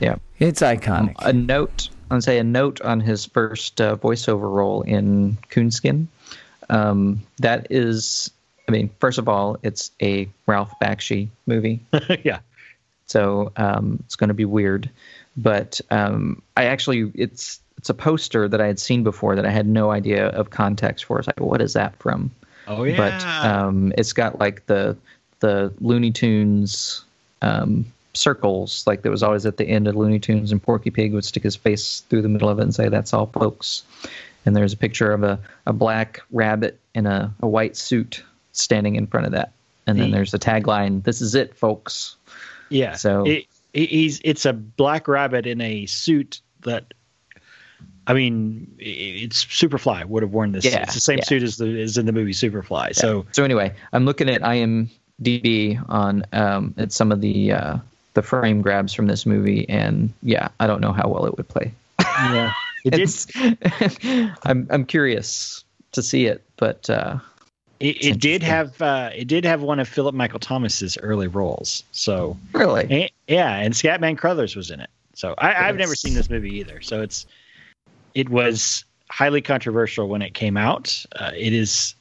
Yeah, 0.00 0.16
it's 0.38 0.60
iconic. 0.60 1.14
Um, 1.18 1.28
a 1.28 1.32
note, 1.32 1.88
I'd 2.10 2.22
say 2.22 2.38
a 2.38 2.44
note 2.44 2.80
on 2.82 3.00
his 3.00 3.24
first 3.26 3.80
uh, 3.80 3.96
voiceover 3.96 4.52
role 4.52 4.82
in 4.82 5.36
Coonskin. 5.50 6.06
Um, 6.70 7.22
that 7.38 7.66
is, 7.70 8.30
I 8.68 8.72
mean, 8.72 8.90
first 9.00 9.18
of 9.18 9.28
all, 9.28 9.56
it's 9.62 9.90
a 10.00 10.28
Ralph 10.46 10.72
Bakshi 10.80 11.28
movie. 11.46 11.80
yeah, 12.24 12.40
so 13.08 13.52
um, 13.56 13.98
it's 14.04 14.16
going 14.16 14.28
to 14.28 14.34
be 14.34 14.44
weird. 14.44 14.88
But 15.36 15.80
um, 15.90 16.42
I 16.56 16.64
actually, 16.64 17.10
it's 17.14 17.60
it's 17.76 17.90
a 17.90 17.94
poster 17.94 18.48
that 18.48 18.60
I 18.60 18.66
had 18.66 18.78
seen 18.78 19.04
before 19.04 19.36
that 19.36 19.46
I 19.46 19.50
had 19.50 19.66
no 19.66 19.90
idea 19.90 20.28
of 20.28 20.50
context 20.50 21.04
for. 21.04 21.18
It's 21.18 21.28
like, 21.28 21.40
what 21.40 21.60
is 21.60 21.74
that 21.74 21.96
from? 21.96 22.30
Oh 22.66 22.84
yeah. 22.84 22.96
But 22.96 23.24
um, 23.24 23.92
it's 23.96 24.12
got 24.12 24.38
like 24.38 24.66
the 24.66 24.96
the 25.40 25.72
Looney 25.80 26.10
Tunes 26.10 27.04
um, 27.40 27.86
circles, 28.14 28.84
like 28.86 29.02
that 29.02 29.10
was 29.10 29.22
always 29.22 29.46
at 29.46 29.56
the 29.56 29.66
end 29.66 29.86
of 29.86 29.94
Looney 29.96 30.18
Tunes, 30.18 30.52
and 30.52 30.62
Porky 30.62 30.90
Pig 30.90 31.14
would 31.14 31.24
stick 31.24 31.44
his 31.44 31.56
face 31.56 32.00
through 32.08 32.22
the 32.22 32.28
middle 32.28 32.48
of 32.48 32.58
it 32.58 32.62
and 32.62 32.74
say, 32.74 32.88
"That's 32.88 33.14
all, 33.14 33.26
folks." 33.26 33.84
And 34.44 34.56
there's 34.56 34.72
a 34.72 34.76
picture 34.76 35.12
of 35.12 35.22
a, 35.22 35.38
a 35.66 35.72
black 35.72 36.20
rabbit 36.30 36.78
in 36.94 37.06
a, 37.06 37.34
a 37.40 37.46
white 37.46 37.76
suit 37.76 38.22
standing 38.52 38.96
in 38.96 39.06
front 39.06 39.26
of 39.26 39.32
that. 39.32 39.52
And 39.86 39.98
then 39.98 40.10
there's 40.10 40.34
a 40.34 40.38
tagline, 40.38 41.02
"This 41.02 41.22
is 41.22 41.34
it, 41.34 41.56
folks." 41.56 42.16
Yeah. 42.68 42.94
So 42.94 43.24
it, 43.26 43.46
he's 43.72 44.20
it's 44.24 44.46
a 44.46 44.52
black 44.52 45.08
rabbit 45.08 45.46
in 45.46 45.60
a 45.60 45.86
suit 45.86 46.40
that. 46.62 46.94
I 48.06 48.14
mean, 48.14 48.74
it's 48.78 49.44
Superfly 49.44 50.06
would 50.06 50.22
have 50.22 50.32
worn 50.32 50.52
this. 50.52 50.64
Yeah, 50.64 50.84
it's 50.84 50.94
the 50.94 51.00
same 51.00 51.18
yeah. 51.18 51.24
suit 51.24 51.42
as 51.42 51.58
the 51.58 51.66
is 51.66 51.98
in 51.98 52.06
the 52.06 52.12
movie 52.12 52.32
Superfly. 52.32 52.86
Yeah. 52.86 52.92
So 52.92 53.26
so 53.32 53.44
anyway, 53.44 53.74
I'm 53.92 54.06
looking 54.06 54.30
at 54.30 54.40
IMDb 54.40 55.84
on 55.90 56.24
um, 56.32 56.74
at 56.78 56.90
some 56.90 57.12
of 57.12 57.20
the 57.20 57.52
uh, 57.52 57.76
the 58.14 58.22
frame 58.22 58.62
grabs 58.62 58.94
from 58.94 59.08
this 59.08 59.26
movie, 59.26 59.68
and 59.68 60.10
yeah, 60.22 60.48
I 60.58 60.66
don't 60.66 60.80
know 60.80 60.92
how 60.92 61.06
well 61.08 61.26
it 61.26 61.36
would 61.36 61.48
play. 61.48 61.72
Yeah, 62.00 62.52
it 62.86 62.90
did. 64.02 64.32
I'm 64.44 64.66
I'm 64.70 64.86
curious 64.86 65.62
to 65.92 66.02
see 66.02 66.26
it, 66.26 66.42
but 66.56 66.88
uh, 66.88 67.18
it, 67.80 68.04
it 68.04 68.20
did 68.20 68.42
have 68.42 68.80
uh, 68.82 69.10
it 69.14 69.28
did 69.28 69.44
have 69.44 69.62
one 69.62 69.78
of 69.78 69.88
Philip 69.88 70.14
Michael 70.14 70.40
Thomas's 70.40 70.98
early 70.98 71.28
roles. 71.28 71.84
So 71.92 72.36
really, 72.52 72.86
and, 72.90 73.10
yeah, 73.28 73.54
and 73.56 73.74
Scatman 73.74 74.18
Crothers 74.18 74.56
was 74.56 74.70
in 74.70 74.80
it. 74.80 74.90
So 75.14 75.34
I, 75.38 75.52
have 75.52 75.76
never 75.76 75.94
seen 75.94 76.14
this 76.14 76.30
movie 76.30 76.56
either. 76.58 76.80
So 76.80 77.02
it's 77.02 77.26
it 78.14 78.28
was 78.28 78.84
highly 79.10 79.40
controversial 79.40 80.08
when 80.08 80.22
it 80.22 80.34
came 80.34 80.56
out. 80.56 81.04
Uh, 81.16 81.32
it 81.36 81.52
is 81.52 81.94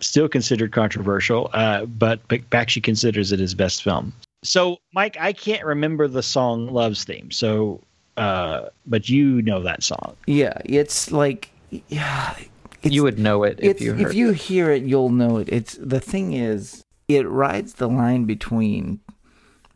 still 0.00 0.28
considered 0.28 0.72
controversial, 0.72 1.50
uh, 1.52 1.84
but 1.86 2.26
Bakshi 2.28 2.82
considers 2.82 3.32
it 3.32 3.40
his 3.40 3.54
best 3.54 3.82
film. 3.82 4.12
So 4.44 4.78
Mike, 4.92 5.16
I 5.20 5.32
can't 5.32 5.64
remember 5.64 6.06
the 6.06 6.22
song 6.22 6.68
"Love's 6.68 7.02
Theme." 7.04 7.32
So, 7.32 7.80
uh, 8.16 8.68
but 8.86 9.08
you 9.08 9.42
know 9.42 9.62
that 9.62 9.82
song. 9.82 10.16
Yeah, 10.26 10.58
it's 10.64 11.10
like 11.10 11.50
yeah 11.88 12.36
you 12.82 13.02
would 13.02 13.18
know 13.18 13.44
it 13.44 13.58
if 13.62 13.80
you 13.80 13.94
if 13.96 14.14
you 14.14 14.32
hear 14.32 14.70
it, 14.70 14.82
you'll 14.82 15.10
know 15.10 15.38
it. 15.38 15.48
It's 15.50 15.74
the 15.80 16.00
thing 16.00 16.32
is, 16.32 16.84
it 17.08 17.28
rides 17.28 17.74
the 17.74 17.88
line 17.88 18.24
between 18.24 19.00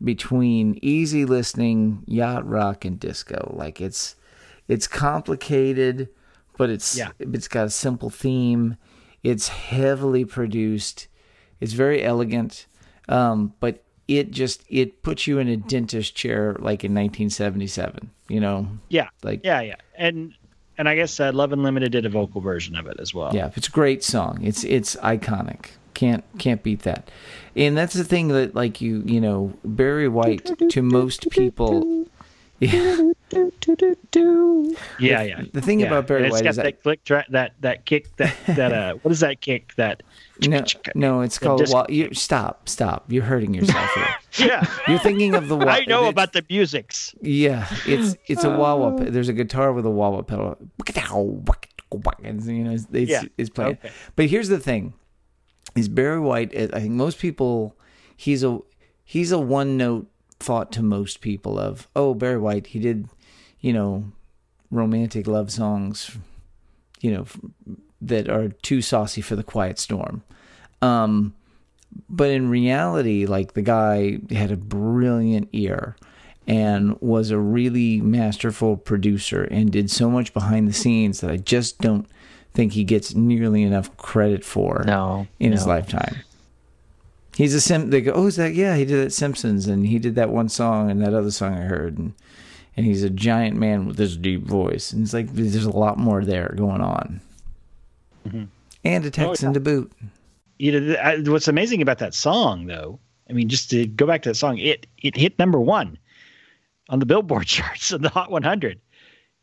between 0.03 0.77
easy 0.81 1.25
listening, 1.25 2.03
yacht 2.05 2.47
rock, 2.47 2.85
and 2.85 2.99
disco. 2.99 3.53
Like 3.55 3.81
it's 3.81 4.15
it's 4.67 4.87
complicated, 4.87 6.09
but 6.57 6.69
it's 6.69 6.97
yeah. 6.97 7.11
it's 7.19 7.47
got 7.47 7.67
a 7.67 7.71
simple 7.71 8.09
theme. 8.09 8.77
It's 9.23 9.47
heavily 9.47 10.25
produced. 10.25 11.07
It's 11.59 11.73
very 11.73 12.03
elegant, 12.03 12.67
um, 13.07 13.53
but 13.59 13.83
it 14.07 14.31
just 14.31 14.63
it 14.67 15.01
puts 15.01 15.27
you 15.27 15.39
in 15.39 15.47
a 15.47 15.57
dentist 15.57 16.15
chair 16.15 16.53
like 16.59 16.83
in 16.83 16.93
1977. 16.93 18.11
You 18.27 18.39
know? 18.39 18.67
Yeah. 18.89 19.09
Like 19.23 19.41
yeah, 19.43 19.61
yeah, 19.61 19.75
and 19.95 20.33
and 20.77 20.89
I 20.89 20.95
guess 20.95 21.19
uh, 21.19 21.31
Love 21.33 21.53
Unlimited 21.53 21.91
did 21.91 22.05
a 22.05 22.09
vocal 22.09 22.41
version 22.41 22.75
of 22.75 22.87
it 22.87 22.97
as 22.99 23.13
well. 23.13 23.33
Yeah, 23.33 23.51
it's 23.55 23.67
a 23.67 23.71
great 23.71 24.03
song. 24.03 24.39
It's 24.43 24.63
it's 24.63 24.95
iconic. 24.97 25.67
Can't 25.93 26.23
can't 26.39 26.63
beat 26.63 26.79
that. 26.83 27.09
And 27.55 27.77
that's 27.77 27.93
the 27.93 28.03
thing 28.03 28.29
that 28.29 28.55
like 28.55 28.81
you 28.81 29.03
you 29.05 29.21
know 29.21 29.53
Barry 29.63 30.07
White 30.07 30.51
to 30.69 30.81
most 30.81 31.29
people. 31.29 32.05
Yeah. 32.59 33.11
Yeah, 34.99 35.21
yeah. 35.23 35.43
The 35.51 35.61
thing 35.61 35.79
yeah. 35.79 35.87
about 35.87 36.07
Barry 36.07 36.29
White 36.29 36.33
is 36.33 36.41
that, 36.41 36.47
It's 36.47 36.57
got 36.57 36.63
that 36.63 36.83
click 36.83 37.03
track, 37.03 37.27
that 37.29 37.53
that 37.61 37.85
kick, 37.85 38.15
that 38.17 38.35
that 38.47 38.73
uh, 38.73 38.93
what 39.01 39.11
is 39.11 39.19
that 39.21 39.41
kick? 39.41 39.75
That 39.75 40.03
no, 40.47 40.63
no, 40.95 41.21
it's 41.21 41.37
called. 41.37 41.59
Just, 41.59 41.73
wall, 41.73 41.85
you 41.89 42.13
stop, 42.13 42.67
stop. 42.67 43.05
You're 43.11 43.23
hurting 43.23 43.53
yourself 43.53 43.89
here. 43.93 44.15
yeah, 44.47 44.65
you're 44.87 44.99
thinking 44.99 45.35
of 45.35 45.47
the. 45.47 45.57
Wah- 45.57 45.65
I 45.69 45.85
know 45.85 46.07
about 46.07 46.33
the 46.33 46.45
musics. 46.49 47.13
Yeah, 47.21 47.67
it's 47.85 48.15
it's 48.27 48.43
a 48.43 48.49
wah 48.49 48.75
wah. 48.75 48.95
There's 48.97 49.29
a 49.29 49.33
guitar 49.33 49.73
with 49.73 49.85
a 49.85 49.91
wah 49.91 50.09
wah 50.09 50.21
pedal. 50.21 50.57
And, 52.23 52.43
you 52.43 52.63
know, 52.63 52.71
it's, 52.71 52.87
it's, 52.91 53.11
yeah. 53.11 53.21
it's 53.37 53.51
playing. 53.51 53.73
Okay. 53.73 53.91
But 54.15 54.25
here's 54.25 54.49
the 54.49 54.59
thing: 54.59 54.93
is 55.75 55.87
Barry 55.87 56.19
White? 56.19 56.55
I 56.55 56.79
think 56.79 56.91
most 56.91 57.19
people, 57.19 57.75
he's 58.15 58.43
a 58.43 58.59
he's 59.03 59.31
a 59.31 59.39
one 59.39 59.77
note 59.77 60.07
thought 60.39 60.71
to 60.73 60.83
most 60.83 61.21
people 61.21 61.57
of 61.57 61.87
oh 61.95 62.13
Barry 62.13 62.37
White. 62.37 62.67
He 62.67 62.79
did, 62.79 63.07
you 63.63 63.73
know, 63.73 64.03
romantic 64.69 65.25
love 65.25 65.49
songs, 65.49 66.15
you 67.01 67.11
know, 67.11 67.25
that 68.01 68.29
are 68.29 68.49
too 68.49 68.83
saucy 68.83 69.21
for 69.21 69.35
the 69.35 69.43
quiet 69.43 69.79
storm. 69.79 70.21
Um, 70.83 71.33
but 72.09 72.29
in 72.29 72.49
reality, 72.49 73.25
like 73.25 73.53
the 73.53 73.61
guy 73.61 74.19
had 74.29 74.51
a 74.51 74.57
brilliant 74.57 75.49
ear 75.53 75.95
and 76.45 76.99
was 77.01 77.31
a 77.31 77.37
really 77.37 78.01
masterful 78.01 78.75
producer 78.75 79.43
and 79.45 79.71
did 79.71 79.89
so 79.89 80.09
much 80.09 80.33
behind 80.33 80.67
the 80.67 80.73
scenes 80.73 81.21
that 81.21 81.31
I 81.31 81.37
just 81.37 81.79
don't 81.79 82.05
think 82.53 82.73
he 82.73 82.83
gets 82.83 83.15
nearly 83.15 83.63
enough 83.63 83.95
credit 83.95 84.43
for 84.43 84.83
no, 84.85 85.25
in 85.39 85.51
no. 85.51 85.55
his 85.55 85.65
lifetime. 85.65 86.17
He's 87.35 87.53
a 87.53 87.61
sim. 87.61 87.91
They 87.91 88.01
go, 88.01 88.11
oh, 88.11 88.27
is 88.27 88.35
that? 88.35 88.53
Yeah, 88.53 88.75
he 88.75 88.85
did 88.85 89.03
that 89.03 89.11
Simpsons, 89.11 89.67
and 89.67 89.87
he 89.87 89.97
did 89.97 90.15
that 90.15 90.29
one 90.29 90.49
song 90.49 90.91
and 90.91 91.01
that 91.01 91.13
other 91.13 91.31
song 91.31 91.53
I 91.53 91.61
heard, 91.61 91.97
and 91.97 92.13
and 92.75 92.85
he's 92.85 93.03
a 93.03 93.09
giant 93.09 93.57
man 93.57 93.85
with 93.85 93.97
this 93.97 94.15
deep 94.15 94.43
voice, 94.43 94.93
and 94.93 95.03
it's 95.03 95.13
like 95.13 95.33
there's 95.33 95.65
a 95.65 95.71
lot 95.71 95.97
more 95.97 96.23
there 96.23 96.53
going 96.55 96.81
on. 96.81 97.21
mm-hmm. 98.27 98.43
and 98.83 99.05
a 99.05 99.11
Texan 99.11 99.49
oh, 99.49 99.51
yeah. 99.51 99.53
to 99.53 99.59
boot. 99.59 99.91
You 100.59 100.79
know, 100.79 101.23
what's 101.31 101.47
amazing 101.47 101.81
about 101.81 101.99
that 101.99 102.13
song, 102.13 102.67
though, 102.67 102.99
I 103.29 103.33
mean, 103.33 103.49
just 103.49 103.69
to 103.71 103.85
go 103.85 104.05
back 104.05 104.21
to 104.23 104.29
that 104.29 104.35
song, 104.35 104.57
it 104.57 104.87
it 105.01 105.15
hit 105.15 105.37
number 105.39 105.59
one 105.59 105.97
on 106.89 106.99
the 106.99 107.05
Billboard 107.05 107.45
charts 107.47 107.91
of 107.91 108.01
the 108.01 108.09
Hot 108.09 108.31
100. 108.31 108.79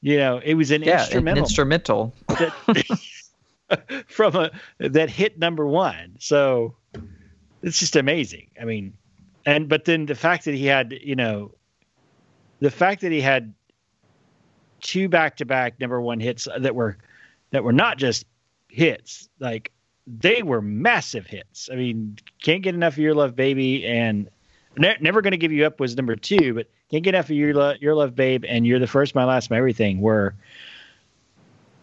You 0.02 0.16
know, 0.16 0.40
it 0.42 0.54
was 0.54 0.70
an 0.70 0.82
yeah, 0.82 1.00
instrumental. 1.00 1.42
An 1.42 1.44
instrumental. 1.44 2.14
That, 2.28 3.04
from 4.08 4.34
a 4.36 4.50
that 4.78 5.10
hit 5.10 5.38
number 5.38 5.66
one. 5.66 6.16
So 6.18 6.74
it's 7.62 7.78
just 7.78 7.96
amazing. 7.96 8.50
I 8.60 8.64
mean, 8.64 8.94
and 9.44 9.68
but 9.68 9.84
then 9.84 10.06
the 10.06 10.14
fact 10.14 10.44
that 10.46 10.54
he 10.54 10.66
had, 10.66 10.98
you 11.02 11.16
know, 11.16 11.52
the 12.60 12.70
fact 12.70 13.00
that 13.02 13.12
he 13.12 13.20
had 13.20 13.52
two 14.80 15.08
back-to-back 15.08 15.80
number 15.80 16.00
one 16.00 16.20
hits 16.20 16.48
that 16.58 16.74
were 16.74 16.96
that 17.50 17.64
were 17.64 17.72
not 17.72 17.98
just 17.98 18.24
hits, 18.68 19.28
like 19.38 19.72
they 20.06 20.42
were 20.42 20.62
massive 20.62 21.26
hits. 21.26 21.68
I 21.70 21.76
mean, 21.76 22.16
can't 22.42 22.62
get 22.62 22.74
enough 22.74 22.94
of 22.94 22.98
your 22.98 23.14
love, 23.14 23.34
baby, 23.36 23.86
and 23.86 24.28
ne- 24.76 24.96
never 25.00 25.20
going 25.22 25.32
to 25.32 25.36
give 25.36 25.52
you 25.52 25.66
up 25.66 25.80
was 25.80 25.96
number 25.96 26.16
two, 26.16 26.54
but 26.54 26.68
can't 26.90 27.02
get 27.02 27.14
enough 27.14 27.26
of 27.26 27.36
your 27.36 27.54
love, 27.54 27.76
your 27.80 27.94
love, 27.94 28.14
babe, 28.14 28.44
and 28.46 28.66
you're 28.66 28.78
the 28.78 28.86
first, 28.86 29.14
my 29.14 29.24
last, 29.24 29.50
my 29.50 29.58
everything. 29.58 30.00
Were 30.00 30.34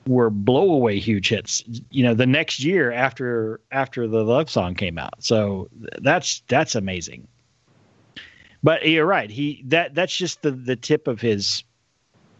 were 0.08 0.32
blowaway 0.32 1.00
huge 1.00 1.30
hits. 1.30 1.64
You 1.92 2.04
know, 2.04 2.14
the 2.14 2.26
next 2.26 2.62
year 2.62 2.92
after 2.92 3.60
after 3.72 4.08
the 4.08 4.24
love 4.24 4.50
song 4.50 4.76
came 4.76 4.98
out. 4.98 5.16
So 5.20 5.70
that's 6.02 6.42
that's 6.48 6.76
amazing. 6.76 7.28
But 8.64 8.88
you're 8.88 9.06
right. 9.06 9.30
He 9.30 9.64
that 9.68 9.96
that's 9.96 10.16
just 10.16 10.42
the 10.42 10.52
the 10.52 10.76
tip 10.76 11.08
of 11.08 11.22
his. 11.22 11.64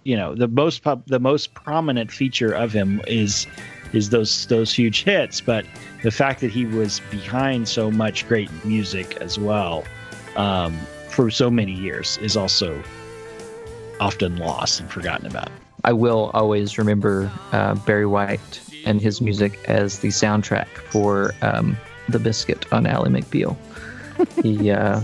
You 0.04 0.16
know, 0.16 0.36
the 0.36 0.48
most 0.48 0.84
pub, 0.84 1.04
the 1.08 1.20
most 1.20 1.54
prominent 1.54 2.12
feature 2.12 2.54
of 2.54 2.72
him 2.72 3.02
is 3.08 3.46
is 3.94 4.10
those 4.10 4.46
those 4.48 4.74
huge 4.74 5.04
hits. 5.04 5.42
But 5.42 5.66
the 6.04 6.12
fact 6.12 6.42
that 6.42 6.52
he 6.52 6.66
was 6.66 7.02
behind 7.12 7.68
so 7.68 7.92
much 7.92 8.28
great 8.28 8.50
music 8.64 9.18
as 9.18 9.38
well 9.38 9.84
um, 10.38 10.78
for 11.10 11.30
so 11.30 11.50
many 11.50 11.74
years 11.74 12.18
is 12.20 12.38
also 12.38 12.82
often 14.00 14.38
lost 14.38 14.80
and 14.80 14.90
forgotten 14.90 15.28
about. 15.28 15.50
I 15.84 15.94
will 15.94 16.32
always 16.34 16.78
remember 16.78 17.32
uh, 17.52 17.76
Barry 17.76 18.06
White 18.06 18.62
and 18.86 19.02
his 19.02 19.22
music 19.22 19.60
as 19.66 20.00
the 20.00 20.10
soundtrack 20.10 20.68
for 20.68 21.34
um, 21.42 21.78
The 22.10 22.20
Biscuit 22.20 22.72
on 22.72 22.86
Ally 22.86 23.10
McBeal. 23.10 23.58
he 24.44 24.72
uh, 24.72 25.02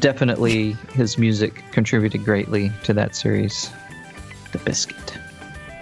definitely, 0.00 0.72
his 0.92 1.18
music 1.18 1.62
contributed 1.72 2.24
greatly 2.24 2.72
to 2.84 2.92
that 2.94 3.14
series, 3.14 3.70
The 4.52 4.58
Biscuit. 4.58 5.18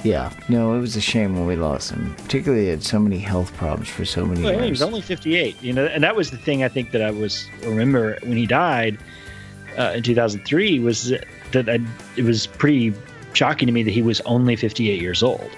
Yeah, 0.05 0.33
no, 0.49 0.75
it 0.75 0.81
was 0.81 0.97
a 0.97 1.01
shame 1.01 1.35
when 1.35 1.47
we 1.47 1.55
lost 1.55 1.91
him. 1.91 2.15
Particularly, 2.17 2.65
he 2.65 2.71
had 2.71 2.83
so 2.83 2.99
many 2.99 3.19
health 3.19 3.55
problems 3.57 3.89
for 3.89 4.05
so 4.05 4.27
many 4.27 4.43
well, 4.43 4.53
years. 4.53 4.65
He 4.65 4.71
was 4.71 4.83
only 4.83 5.01
58, 5.01 5.63
you 5.63 5.73
know, 5.73 5.87
and 5.87 6.03
that 6.03 6.17
was 6.17 6.31
the 6.31 6.37
thing 6.37 6.65
I 6.65 6.69
think 6.69 6.91
that 6.91 7.03
I 7.03 7.11
was 7.11 7.49
remember 7.65 8.19
when 8.23 8.37
he 8.37 8.47
died 8.47 8.99
uh, 9.79 9.93
in 9.95 10.03
2003 10.03 10.81
was 10.81 11.13
that 11.53 11.69
I, 11.69 11.79
it 12.17 12.25
was 12.25 12.47
pretty 12.47 12.93
shocking 13.33 13.67
to 13.67 13.73
me 13.73 13.83
that 13.83 13.93
he 13.93 14.03
was 14.03 14.21
only 14.23 14.57
58 14.57 15.01
years 15.01 15.23
old. 15.23 15.51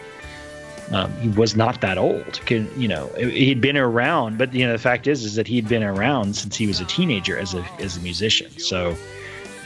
Um, 0.90 1.12
he 1.14 1.28
was 1.30 1.56
not 1.56 1.80
that 1.80 1.96
old. 1.96 2.40
Can, 2.44 2.68
you 2.80 2.88
know, 2.88 3.08
he'd 3.16 3.60
been 3.60 3.76
around, 3.76 4.36
but 4.36 4.52
you 4.52 4.66
know, 4.66 4.72
the 4.72 4.78
fact 4.78 5.06
is, 5.06 5.24
is 5.24 5.34
that 5.36 5.46
he'd 5.46 5.68
been 5.68 5.82
around 5.82 6.36
since 6.36 6.56
he 6.56 6.66
was 6.66 6.80
a 6.80 6.84
teenager 6.84 7.38
as 7.38 7.54
a 7.54 7.62
as 7.78 7.96
a 7.96 8.00
musician. 8.00 8.50
So, 8.58 8.96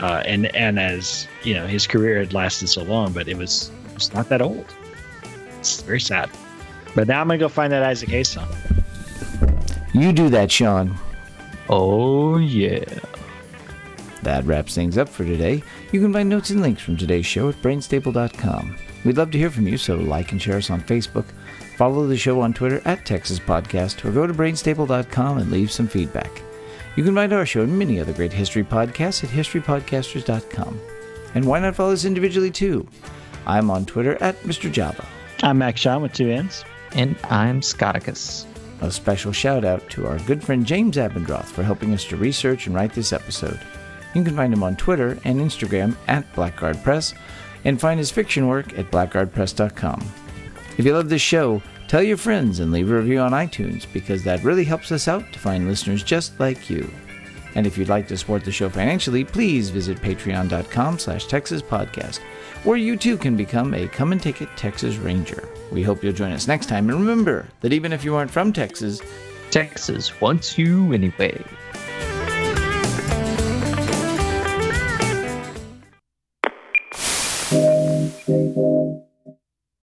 uh, 0.00 0.22
and 0.24 0.54
and 0.54 0.78
as 0.78 1.26
you 1.42 1.54
know, 1.54 1.66
his 1.66 1.86
career 1.86 2.20
had 2.20 2.32
lasted 2.32 2.68
so 2.68 2.82
long, 2.82 3.12
but 3.12 3.26
it 3.26 3.36
was 3.36 3.70
it 3.88 3.94
was 3.94 4.14
not 4.14 4.28
that 4.28 4.40
old. 4.40 4.72
It's 5.58 5.82
very 5.82 6.00
sad. 6.00 6.30
But 6.94 7.08
now 7.08 7.20
I'm 7.20 7.26
gonna 7.26 7.38
go 7.38 7.48
find 7.48 7.72
that 7.72 7.82
Isaac 7.82 8.08
Hayes 8.10 8.28
song. 8.28 8.48
You 9.92 10.12
do 10.12 10.28
that, 10.28 10.52
Sean. 10.52 10.96
Oh 11.68 12.38
yeah. 12.38 12.84
That 14.22 14.44
wraps 14.44 14.74
things 14.74 14.98
up 14.98 15.08
for 15.08 15.24
today. 15.24 15.62
You 15.92 16.00
can 16.00 16.12
find 16.12 16.28
notes 16.28 16.50
and 16.50 16.60
links 16.60 16.82
from 16.82 16.96
today's 16.96 17.26
show 17.26 17.48
at 17.48 17.56
brainstable.com. 17.56 18.76
We'd 19.04 19.16
love 19.16 19.30
to 19.30 19.38
hear 19.38 19.50
from 19.50 19.68
you, 19.68 19.78
so 19.78 19.96
like 19.96 20.32
and 20.32 20.40
share 20.42 20.56
us 20.56 20.70
on 20.70 20.80
Facebook, 20.82 21.26
follow 21.76 22.06
the 22.06 22.16
show 22.16 22.40
on 22.40 22.52
Twitter 22.52 22.82
at 22.84 23.06
Texas 23.06 23.38
Podcast, 23.38 24.04
or 24.04 24.10
go 24.10 24.26
to 24.26 24.34
brainstable.com 24.34 25.38
and 25.38 25.50
leave 25.50 25.70
some 25.70 25.86
feedback. 25.86 26.42
You 26.96 27.04
can 27.04 27.14
find 27.14 27.32
our 27.32 27.46
show 27.46 27.62
and 27.62 27.78
many 27.78 28.00
other 28.00 28.12
great 28.12 28.32
history 28.32 28.64
podcasts 28.64 29.22
at 29.22 29.30
historypodcasters.com. 29.30 30.80
And 31.34 31.44
why 31.44 31.60
not 31.60 31.76
follow 31.76 31.92
us 31.92 32.04
individually 32.04 32.50
too? 32.50 32.88
I'm 33.46 33.70
on 33.70 33.86
Twitter 33.86 34.20
at 34.22 34.36
Mr. 34.40 34.70
Java. 34.70 35.06
I'm 35.42 35.58
Max 35.58 35.80
Shaw 35.80 35.98
with 35.98 36.12
two 36.12 36.28
N's. 36.30 36.64
And 36.92 37.16
I'm 37.24 37.60
Scotticus. 37.60 38.46
A 38.80 38.90
special 38.90 39.32
shout 39.32 39.64
out 39.64 39.88
to 39.90 40.06
our 40.06 40.18
good 40.20 40.42
friend 40.42 40.66
James 40.66 40.96
Abendroth 40.96 41.44
for 41.46 41.62
helping 41.62 41.94
us 41.94 42.04
to 42.06 42.16
research 42.16 42.66
and 42.66 42.74
write 42.74 42.92
this 42.94 43.12
episode. 43.12 43.60
You 44.14 44.24
can 44.24 44.34
find 44.34 44.52
him 44.52 44.62
on 44.62 44.74
Twitter 44.76 45.18
and 45.24 45.38
Instagram 45.38 45.96
at 46.08 46.32
Blackguard 46.34 46.82
Press 46.82 47.14
and 47.64 47.80
find 47.80 47.98
his 47.98 48.10
fiction 48.10 48.46
work 48.48 48.78
at 48.78 48.90
blackguardpress.com. 48.90 50.06
If 50.76 50.84
you 50.84 50.94
love 50.94 51.08
this 51.08 51.22
show, 51.22 51.62
tell 51.88 52.02
your 52.02 52.16
friends 52.16 52.60
and 52.60 52.70
leave 52.70 52.90
a 52.90 52.94
review 52.94 53.18
on 53.20 53.32
iTunes 53.32 53.86
because 53.92 54.22
that 54.24 54.44
really 54.44 54.64
helps 54.64 54.92
us 54.92 55.08
out 55.08 55.32
to 55.32 55.38
find 55.38 55.66
listeners 55.66 56.02
just 56.02 56.38
like 56.38 56.70
you. 56.70 56.90
And 57.54 57.66
if 57.66 57.76
you'd 57.76 57.88
like 57.88 58.06
to 58.08 58.16
support 58.16 58.44
the 58.44 58.52
show 58.52 58.68
financially, 58.68 59.24
please 59.24 59.70
visit 59.70 59.98
patreon.com 59.98 60.98
slash 60.98 61.26
Texas 61.26 61.62
Podcast, 61.62 62.20
where 62.62 62.76
you 62.76 62.96
too 62.96 63.16
can 63.16 63.36
become 63.36 63.74
a 63.74 63.88
Come 63.88 64.12
and 64.12 64.22
Take 64.22 64.42
It 64.42 64.48
Texas 64.56 64.96
Ranger. 64.96 65.48
We 65.72 65.82
hope 65.82 66.04
you'll 66.04 66.12
join 66.12 66.32
us 66.32 66.46
next 66.46 66.66
time, 66.66 66.88
and 66.88 67.00
remember 67.00 67.48
that 67.60 67.72
even 67.72 67.92
if 67.92 68.04
you 68.04 68.14
aren't 68.14 68.30
from 68.30 68.52
Texas, 68.52 69.00
Texas 69.50 70.20
wants 70.20 70.58
you 70.58 70.92
anyway. 70.92 71.42